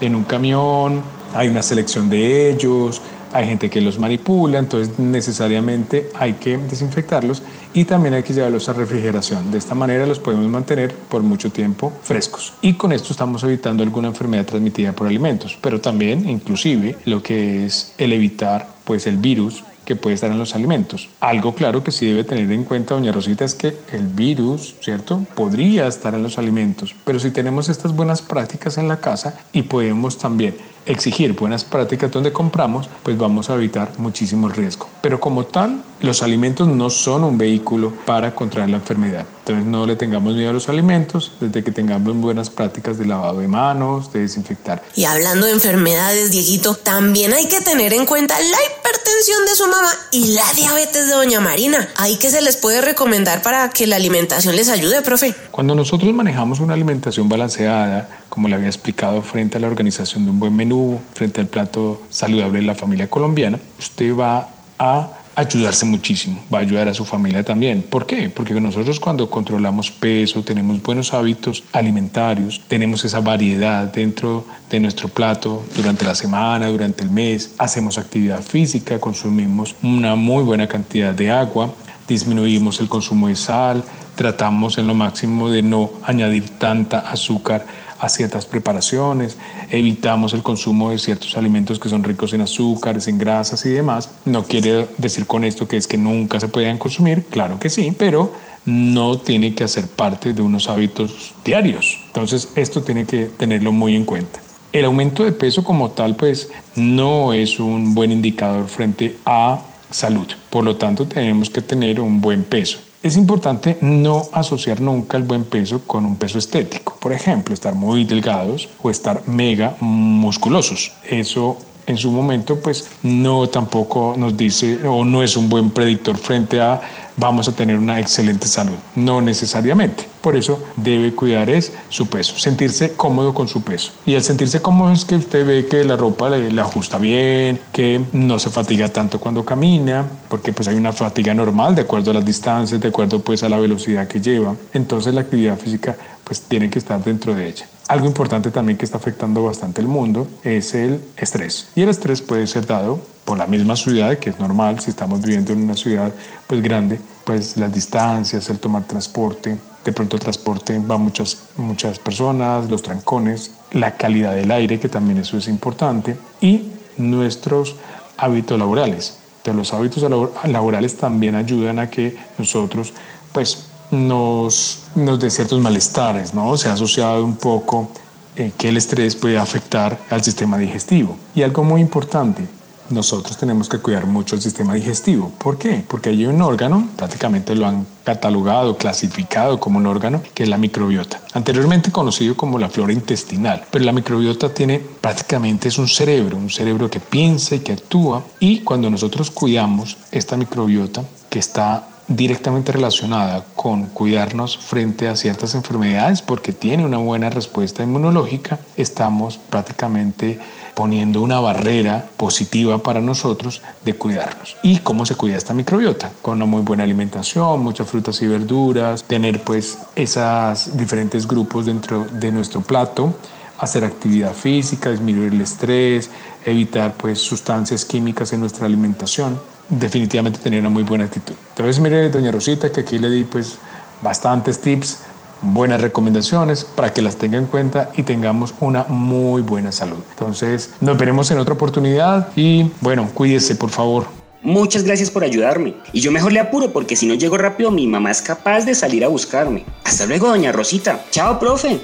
en 0.00 0.14
un 0.16 0.24
camión, 0.24 1.02
hay 1.32 1.46
una 1.46 1.62
selección 1.62 2.10
de 2.10 2.50
ellos, 2.50 3.00
hay 3.32 3.46
gente 3.46 3.70
que 3.70 3.80
los 3.80 3.96
manipula, 4.00 4.58
entonces 4.58 4.98
necesariamente 4.98 6.08
hay 6.18 6.32
que 6.32 6.58
desinfectarlos 6.58 7.44
y 7.72 7.84
también 7.84 8.14
hay 8.14 8.24
que 8.24 8.34
llevarlos 8.34 8.68
a 8.68 8.72
refrigeración. 8.72 9.52
De 9.52 9.58
esta 9.58 9.76
manera 9.76 10.04
los 10.04 10.18
podemos 10.18 10.48
mantener 10.48 10.92
por 10.92 11.22
mucho 11.22 11.52
tiempo 11.52 11.92
frescos. 12.02 12.54
Y 12.60 12.72
con 12.72 12.90
esto 12.90 13.12
estamos 13.12 13.44
evitando 13.44 13.84
alguna 13.84 14.08
enfermedad 14.08 14.46
transmitida 14.46 14.90
por 14.94 15.06
alimentos, 15.06 15.56
pero 15.60 15.80
también 15.80 16.28
inclusive 16.28 16.96
lo 17.04 17.22
que 17.22 17.66
es 17.66 17.94
el 17.98 18.12
evitar 18.12 18.66
pues 18.82 19.06
el 19.06 19.18
virus 19.18 19.62
que 19.90 19.96
puede 19.96 20.14
estar 20.14 20.30
en 20.30 20.38
los 20.38 20.54
alimentos. 20.54 21.08
Algo 21.18 21.52
claro 21.52 21.82
que 21.82 21.90
sí 21.90 22.06
debe 22.06 22.22
tener 22.22 22.48
en 22.52 22.62
cuenta 22.62 22.94
doña 22.94 23.10
Rosita 23.10 23.44
es 23.44 23.56
que 23.56 23.76
el 23.92 24.06
virus, 24.06 24.76
¿cierto? 24.80 25.26
Podría 25.34 25.88
estar 25.88 26.14
en 26.14 26.22
los 26.22 26.38
alimentos, 26.38 26.94
pero 27.04 27.18
si 27.18 27.32
tenemos 27.32 27.68
estas 27.68 27.96
buenas 27.96 28.22
prácticas 28.22 28.78
en 28.78 28.86
la 28.86 29.00
casa 29.00 29.40
y 29.52 29.62
podemos 29.62 30.16
también 30.16 30.54
exigir 30.86 31.34
buenas 31.34 31.64
prácticas 31.64 32.10
donde 32.10 32.32
compramos, 32.32 32.88
pues 33.02 33.16
vamos 33.16 33.50
a 33.50 33.54
evitar 33.54 33.92
muchísimo 33.98 34.48
riesgo. 34.48 34.88
Pero 35.02 35.20
como 35.20 35.44
tal, 35.44 35.82
los 36.00 36.22
alimentos 36.22 36.66
no 36.66 36.90
son 36.90 37.24
un 37.24 37.36
vehículo 37.36 37.92
para 38.06 38.34
contraer 38.34 38.70
la 38.70 38.76
enfermedad. 38.76 39.26
Entonces 39.40 39.64
no 39.64 39.86
le 39.86 39.96
tengamos 39.96 40.34
miedo 40.34 40.50
a 40.50 40.52
los 40.52 40.68
alimentos 40.68 41.32
desde 41.40 41.62
que 41.62 41.70
tengamos 41.70 42.16
buenas 42.16 42.50
prácticas 42.50 42.98
de 42.98 43.06
lavado 43.06 43.40
de 43.40 43.48
manos, 43.48 44.12
de 44.12 44.20
desinfectar. 44.20 44.82
Y 44.96 45.04
hablando 45.04 45.46
de 45.46 45.52
enfermedades, 45.52 46.30
Dieguito, 46.30 46.74
también 46.74 47.32
hay 47.32 47.46
que 47.46 47.60
tener 47.60 47.92
en 47.92 48.06
cuenta 48.06 48.38
la 48.38 48.44
hipertensión 48.46 49.44
de 49.46 49.54
su 49.54 49.66
mamá 49.66 49.90
y 50.12 50.34
la 50.34 50.44
diabetes 50.54 51.08
de 51.08 51.14
doña 51.14 51.40
Marina. 51.40 51.88
¿Hay 51.96 52.16
que 52.16 52.30
se 52.30 52.40
les 52.40 52.56
puede 52.56 52.80
recomendar 52.80 53.42
para 53.42 53.68
que 53.70 53.86
la 53.86 53.96
alimentación 53.96 54.56
les 54.56 54.68
ayude, 54.68 55.02
profe? 55.02 55.34
Cuando 55.50 55.74
nosotros 55.74 56.12
manejamos 56.14 56.60
una 56.60 56.74
alimentación 56.74 57.28
balanceada, 57.28 58.20
como 58.30 58.48
le 58.48 58.54
había 58.54 58.68
explicado, 58.68 59.20
frente 59.20 59.58
a 59.58 59.60
la 59.60 59.66
organización 59.66 60.24
de 60.24 60.30
un 60.30 60.40
buen 60.40 60.56
menú, 60.56 60.98
frente 61.12 61.42
al 61.42 61.48
plato 61.48 62.00
saludable 62.08 62.60
de 62.60 62.66
la 62.66 62.74
familia 62.74 63.10
colombiana, 63.10 63.58
usted 63.78 64.16
va 64.16 64.48
a 64.78 65.10
ayudarse 65.34 65.84
muchísimo, 65.84 66.42
va 66.52 66.58
a 66.58 66.60
ayudar 66.62 66.88
a 66.88 66.94
su 66.94 67.04
familia 67.04 67.42
también. 67.42 67.82
¿Por 67.82 68.06
qué? 68.06 68.30
Porque 68.30 68.58
nosotros 68.60 69.00
cuando 69.00 69.28
controlamos 69.30 69.90
peso, 69.90 70.42
tenemos 70.42 70.82
buenos 70.82 71.12
hábitos 71.12 71.64
alimentarios, 71.72 72.60
tenemos 72.68 73.04
esa 73.04 73.20
variedad 73.20 73.84
dentro 73.92 74.44
de 74.70 74.80
nuestro 74.80 75.08
plato 75.08 75.64
durante 75.74 76.04
la 76.04 76.14
semana, 76.14 76.68
durante 76.68 77.02
el 77.02 77.10
mes, 77.10 77.54
hacemos 77.58 77.98
actividad 77.98 78.42
física, 78.42 78.98
consumimos 79.00 79.74
una 79.82 80.14
muy 80.14 80.44
buena 80.44 80.66
cantidad 80.66 81.12
de 81.14 81.30
agua, 81.30 81.72
disminuimos 82.06 82.80
el 82.80 82.88
consumo 82.88 83.28
de 83.28 83.36
sal, 83.36 83.82
tratamos 84.16 84.76
en 84.78 84.86
lo 84.86 84.94
máximo 84.94 85.48
de 85.48 85.62
no 85.62 85.90
añadir 86.02 86.50
tanta 86.58 86.98
azúcar 86.98 87.64
a 88.00 88.08
ciertas 88.08 88.46
preparaciones, 88.46 89.36
evitamos 89.70 90.32
el 90.32 90.42
consumo 90.42 90.90
de 90.90 90.98
ciertos 90.98 91.36
alimentos 91.36 91.78
que 91.78 91.88
son 91.88 92.02
ricos 92.02 92.32
en 92.32 92.40
azúcares, 92.40 93.06
en 93.08 93.18
grasas 93.18 93.64
y 93.66 93.70
demás. 93.70 94.10
No 94.24 94.44
quiere 94.44 94.88
decir 94.98 95.26
con 95.26 95.44
esto 95.44 95.68
que 95.68 95.76
es 95.76 95.86
que 95.86 95.98
nunca 95.98 96.40
se 96.40 96.48
puedan 96.48 96.78
consumir, 96.78 97.24
claro 97.24 97.58
que 97.60 97.68
sí, 97.68 97.94
pero 97.96 98.32
no 98.64 99.18
tiene 99.18 99.54
que 99.54 99.64
hacer 99.64 99.86
parte 99.86 100.32
de 100.32 100.42
unos 100.42 100.68
hábitos 100.68 101.34
diarios. 101.44 101.98
Entonces 102.06 102.48
esto 102.56 102.82
tiene 102.82 103.04
que 103.04 103.26
tenerlo 103.26 103.72
muy 103.72 103.94
en 103.94 104.04
cuenta. 104.04 104.40
El 104.72 104.84
aumento 104.84 105.24
de 105.24 105.32
peso 105.32 105.64
como 105.64 105.90
tal 105.90 106.16
pues 106.16 106.50
no 106.76 107.32
es 107.32 107.58
un 107.58 107.94
buen 107.94 108.12
indicador 108.12 108.68
frente 108.68 109.16
a 109.26 109.60
salud. 109.90 110.26
Por 110.48 110.64
lo 110.64 110.76
tanto 110.76 111.06
tenemos 111.06 111.50
que 111.50 111.60
tener 111.60 112.00
un 112.00 112.20
buen 112.20 112.44
peso. 112.44 112.78
Es 113.02 113.16
importante 113.16 113.78
no 113.80 114.28
asociar 114.32 114.82
nunca 114.82 115.16
el 115.16 115.22
buen 115.22 115.44
peso 115.44 115.80
con 115.86 116.04
un 116.04 116.16
peso 116.16 116.38
estético. 116.38 116.98
Por 117.00 117.14
ejemplo, 117.14 117.54
estar 117.54 117.74
muy 117.74 118.04
delgados 118.04 118.68
o 118.82 118.90
estar 118.90 119.26
mega 119.26 119.74
musculosos. 119.80 120.92
Eso 121.08 121.56
en 121.86 121.96
su 121.96 122.10
momento 122.10 122.58
pues 122.60 122.88
no 123.02 123.48
tampoco 123.48 124.14
nos 124.16 124.36
dice 124.36 124.86
o 124.86 125.04
no 125.04 125.22
es 125.22 125.36
un 125.36 125.48
buen 125.48 125.70
predictor 125.70 126.16
frente 126.16 126.60
a 126.60 126.80
vamos 127.20 127.48
a 127.48 127.52
tener 127.52 127.76
una 127.76 128.00
excelente 128.00 128.46
salud. 128.46 128.74
No 128.96 129.20
necesariamente. 129.20 130.08
Por 130.20 130.36
eso 130.36 130.62
debe 130.76 131.14
cuidar 131.14 131.48
es 131.48 131.72
su 131.88 132.06
peso, 132.06 132.38
sentirse 132.38 132.92
cómodo 132.94 133.32
con 133.32 133.48
su 133.48 133.62
peso. 133.62 133.92
Y 134.04 134.14
el 134.14 134.22
sentirse 134.22 134.60
cómodo 134.60 134.92
es 134.92 135.04
que 135.04 135.16
usted 135.16 135.46
ve 135.46 135.66
que 135.66 135.84
la 135.84 135.96
ropa 135.96 136.28
le, 136.30 136.60
ajusta 136.60 136.98
bien, 136.98 137.60
que 137.72 138.00
no 138.12 138.38
se 138.38 138.50
fatiga 138.50 138.88
tanto 138.88 139.18
cuando 139.18 139.44
camina, 139.44 140.06
porque 140.28 140.52
pues 140.52 140.68
hay 140.68 140.76
una 140.76 140.92
fatiga 140.92 141.32
normal 141.32 141.74
de 141.74 141.82
acuerdo 141.82 142.10
a 142.10 142.14
las 142.14 142.24
distancias, 142.24 142.80
de 142.80 142.88
acuerdo 142.88 143.20
pues 143.20 143.42
a 143.42 143.48
la 143.48 143.58
velocidad 143.58 144.08
que 144.08 144.20
lleva. 144.20 144.54
Entonces 144.74 145.14
la 145.14 145.22
actividad 145.22 145.58
física 145.58 145.96
pues 146.30 146.42
tiene 146.42 146.70
que 146.70 146.78
estar 146.78 147.02
dentro 147.02 147.34
de 147.34 147.48
ella. 147.48 147.66
Algo 147.88 148.06
importante 148.06 148.52
también 148.52 148.78
que 148.78 148.84
está 148.84 148.98
afectando 148.98 149.42
bastante 149.42 149.80
el 149.80 149.88
mundo 149.88 150.28
es 150.44 150.76
el 150.76 151.00
estrés. 151.16 151.70
Y 151.74 151.82
el 151.82 151.88
estrés 151.88 152.22
puede 152.22 152.46
ser 152.46 152.68
dado 152.68 153.00
por 153.24 153.36
la 153.36 153.48
misma 153.48 153.74
ciudad, 153.74 154.16
que 154.16 154.30
es 154.30 154.38
normal 154.38 154.78
si 154.78 154.90
estamos 154.90 155.20
viviendo 155.22 155.52
en 155.52 155.64
una 155.64 155.74
ciudad 155.74 156.12
pues 156.46 156.62
grande, 156.62 157.00
pues 157.24 157.56
las 157.56 157.74
distancias, 157.74 158.48
el 158.48 158.60
tomar 158.60 158.84
transporte, 158.84 159.58
de 159.84 159.92
pronto 159.92 160.14
el 160.14 160.22
transporte 160.22 160.78
va 160.78 160.98
muchas, 160.98 161.36
muchas 161.56 161.98
personas, 161.98 162.70
los 162.70 162.80
trancones, 162.80 163.50
la 163.72 163.96
calidad 163.96 164.36
del 164.36 164.52
aire, 164.52 164.78
que 164.78 164.88
también 164.88 165.18
eso 165.18 165.36
es 165.36 165.48
importante, 165.48 166.16
y 166.40 166.70
nuestros 166.96 167.74
hábitos 168.16 168.56
laborales. 168.56 169.18
Entonces 169.38 169.56
los 169.56 169.74
hábitos 169.74 170.06
laborales 170.44 170.96
también 170.96 171.34
ayudan 171.34 171.80
a 171.80 171.90
que 171.90 172.16
nosotros 172.38 172.92
pues 173.32 173.69
nos, 173.90 174.84
nos 174.94 175.18
dé 175.18 175.30
ciertos 175.30 175.60
malestares, 175.60 176.34
¿no? 176.34 176.56
Se 176.56 176.68
ha 176.68 176.74
asociado 176.74 177.24
un 177.24 177.36
poco 177.36 177.90
eh, 178.36 178.52
que 178.56 178.68
el 178.68 178.76
estrés 178.76 179.16
puede 179.16 179.38
afectar 179.38 179.98
al 180.10 180.22
sistema 180.22 180.58
digestivo. 180.58 181.16
Y 181.34 181.42
algo 181.42 181.64
muy 181.64 181.80
importante, 181.80 182.46
nosotros 182.90 183.36
tenemos 183.36 183.68
que 183.68 183.78
cuidar 183.78 184.06
mucho 184.06 184.34
el 184.34 184.42
sistema 184.42 184.74
digestivo. 184.74 185.30
¿Por 185.38 185.58
qué? 185.58 185.84
Porque 185.86 186.10
hay 186.10 186.26
un 186.26 186.42
órgano, 186.42 186.88
prácticamente 186.96 187.54
lo 187.54 187.66
han 187.66 187.86
catalogado, 188.04 188.76
clasificado 188.76 189.60
como 189.60 189.78
un 189.78 189.86
órgano, 189.86 190.22
que 190.34 190.42
es 190.42 190.48
la 190.48 190.58
microbiota. 190.58 191.20
Anteriormente 191.32 191.92
conocido 191.92 192.36
como 192.36 192.58
la 192.58 192.68
flora 192.68 192.92
intestinal, 192.92 193.64
pero 193.70 193.84
la 193.84 193.92
microbiota 193.92 194.52
tiene 194.52 194.80
prácticamente 195.00 195.68
es 195.68 195.78
un 195.78 195.88
cerebro, 195.88 196.36
un 196.36 196.50
cerebro 196.50 196.90
que 196.90 197.00
piensa 197.00 197.54
y 197.54 197.60
que 197.60 197.72
actúa. 197.72 198.24
Y 198.40 198.60
cuando 198.60 198.90
nosotros 198.90 199.30
cuidamos 199.30 199.96
esta 200.10 200.36
microbiota, 200.36 201.02
que 201.28 201.38
está 201.38 201.89
directamente 202.10 202.72
relacionada 202.72 203.44
con 203.54 203.86
cuidarnos 203.86 204.58
frente 204.58 205.08
a 205.08 205.14
ciertas 205.14 205.54
enfermedades 205.54 206.22
porque 206.22 206.52
tiene 206.52 206.84
una 206.84 206.98
buena 206.98 207.30
respuesta 207.30 207.84
inmunológica, 207.84 208.58
estamos 208.76 209.38
prácticamente 209.38 210.40
poniendo 210.74 211.22
una 211.22 211.38
barrera 211.38 212.08
positiva 212.16 212.78
para 212.78 213.00
nosotros 213.00 213.62
de 213.84 213.94
cuidarnos. 213.94 214.56
¿Y 214.62 214.78
cómo 214.78 215.06
se 215.06 215.14
cuida 215.14 215.36
esta 215.36 215.54
microbiota? 215.54 216.10
Con 216.20 216.38
una 216.38 216.46
muy 216.46 216.62
buena 216.62 216.82
alimentación, 216.82 217.62
muchas 217.62 217.88
frutas 217.88 218.20
y 218.22 218.26
verduras, 218.26 219.04
tener 219.04 219.42
pues 219.42 219.78
esos 219.94 220.76
diferentes 220.76 221.28
grupos 221.28 221.66
dentro 221.66 222.06
de 222.10 222.32
nuestro 222.32 222.60
plato 222.60 223.14
hacer 223.58 223.84
actividad 223.84 224.32
física, 224.32 224.90
disminuir 224.90 225.34
el 225.34 225.40
estrés, 225.42 226.10
evitar 226.46 226.94
pues 226.94 227.20
sustancias 227.20 227.84
químicas 227.84 228.32
en 228.32 228.40
nuestra 228.40 228.64
alimentación 228.64 229.38
definitivamente 229.70 230.38
tener 230.38 230.60
una 230.60 230.68
muy 230.68 230.82
buena 230.82 231.04
actitud. 231.04 231.34
Entonces, 231.50 231.80
mire, 231.80 232.10
doña 232.10 232.30
Rosita, 232.30 232.70
que 232.70 232.80
aquí 232.80 232.98
le 232.98 233.08
di 233.08 233.24
pues 233.24 233.56
bastantes 234.02 234.60
tips, 234.60 234.98
buenas 235.42 235.80
recomendaciones 235.80 236.64
para 236.64 236.92
que 236.92 237.02
las 237.02 237.16
tenga 237.16 237.38
en 237.38 237.46
cuenta 237.46 237.90
y 237.96 238.02
tengamos 238.02 238.54
una 238.60 238.84
muy 238.84 239.42
buena 239.42 239.72
salud. 239.72 239.98
Entonces, 240.10 240.70
nos 240.80 240.98
veremos 240.98 241.30
en 241.30 241.38
otra 241.38 241.54
oportunidad 241.54 242.28
y 242.36 242.70
bueno, 242.80 243.08
cuídese 243.14 243.54
por 243.54 243.70
favor. 243.70 244.06
Muchas 244.42 244.84
gracias 244.84 245.10
por 245.10 245.22
ayudarme. 245.22 245.74
Y 245.92 246.00
yo 246.00 246.10
mejor 246.12 246.32
le 246.32 246.40
apuro 246.40 246.72
porque 246.72 246.96
si 246.96 247.06
no 247.06 247.14
llego 247.14 247.36
rápido 247.36 247.70
mi 247.70 247.86
mamá 247.86 248.10
es 248.10 248.22
capaz 248.22 248.64
de 248.64 248.74
salir 248.74 249.04
a 249.04 249.08
buscarme. 249.08 249.64
Hasta 249.84 250.06
luego, 250.06 250.28
doña 250.28 250.50
Rosita. 250.50 251.04
Chao, 251.10 251.38
profe. 251.38 251.80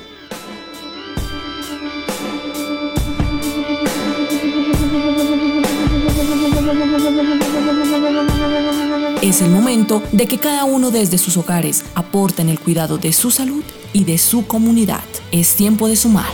Es 9.26 9.42
el 9.42 9.50
momento 9.50 10.04
de 10.12 10.28
que 10.28 10.38
cada 10.38 10.62
uno 10.62 10.92
desde 10.92 11.18
sus 11.18 11.36
hogares 11.36 11.84
aporte 11.96 12.42
en 12.42 12.48
el 12.48 12.60
cuidado 12.60 12.96
de 12.96 13.12
su 13.12 13.32
salud 13.32 13.64
y 13.92 14.04
de 14.04 14.18
su 14.18 14.46
comunidad. 14.46 15.02
Es 15.32 15.56
tiempo 15.56 15.88
de 15.88 15.96
sumar. 15.96 16.30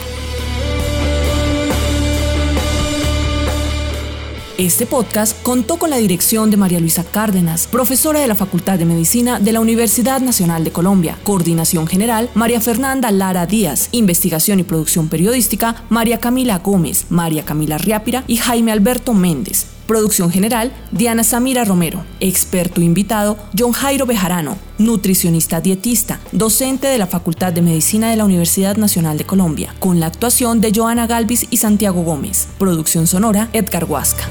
Este 4.59 4.85
podcast 4.85 5.43
contó 5.43 5.79
con 5.79 5.89
la 5.89 5.97
dirección 5.97 6.51
de 6.51 6.59
María 6.59 6.81
Luisa 6.81 7.03
Cárdenas, 7.03 7.67
profesora 7.67 8.21
de 8.21 8.27
la 8.27 8.35
Facultad 8.35 8.79
de 8.79 8.85
Medicina 8.85 9.41
de 9.41 9.53
la 9.53 9.61
Universidad 9.61 10.21
Nacional 10.21 10.63
de 10.63 10.73
Colombia. 10.73 11.17
Coordinación 11.25 11.87
General, 11.87 12.29
María 12.35 12.61
Fernanda 12.61 13.11
Lara 13.11 13.47
Díaz. 13.47 13.89
Investigación 13.93 14.61
y 14.61 14.65
producción 14.65 15.09
periodística, 15.09 15.83
María 15.89 16.21
Camila 16.21 16.59
Gómez, 16.59 17.07
María 17.09 17.43
Camila 17.47 17.79
Riápira 17.79 18.23
y 18.27 18.37
Jaime 18.37 18.71
Alberto 18.71 19.15
Méndez. 19.15 19.65
Producción 19.93 20.31
general, 20.31 20.73
Diana 20.91 21.23
Samira 21.23 21.67
Romero. 21.67 22.03
Experto 22.19 22.81
invitado, 22.81 23.37
John 23.55 23.73
Jairo 23.73 24.07
Bejarano, 24.07 24.57
nutricionista 24.79 25.61
dietista, 25.61 26.19
docente 26.33 26.87
de 26.87 26.97
la 26.97 27.07
Facultad 27.07 27.53
de 27.53 27.61
Medicina 27.61 28.09
de 28.09 28.17
la 28.17 28.25
Universidad 28.25 28.79
Nacional 28.79 29.19
de 29.19 29.27
Colombia, 29.27 29.75
con 29.81 30.01
la 30.01 30.07
actuación 30.07 30.63
de 30.63 30.73
Joana 30.75 31.07
Galvis 31.07 31.47
y 31.51 31.59
Santiago 31.59 32.05
Gómez. 32.05 32.49
Producción 32.57 33.07
sonora, 33.07 33.51
Edgar 33.53 33.85
Huasca. 33.85 34.31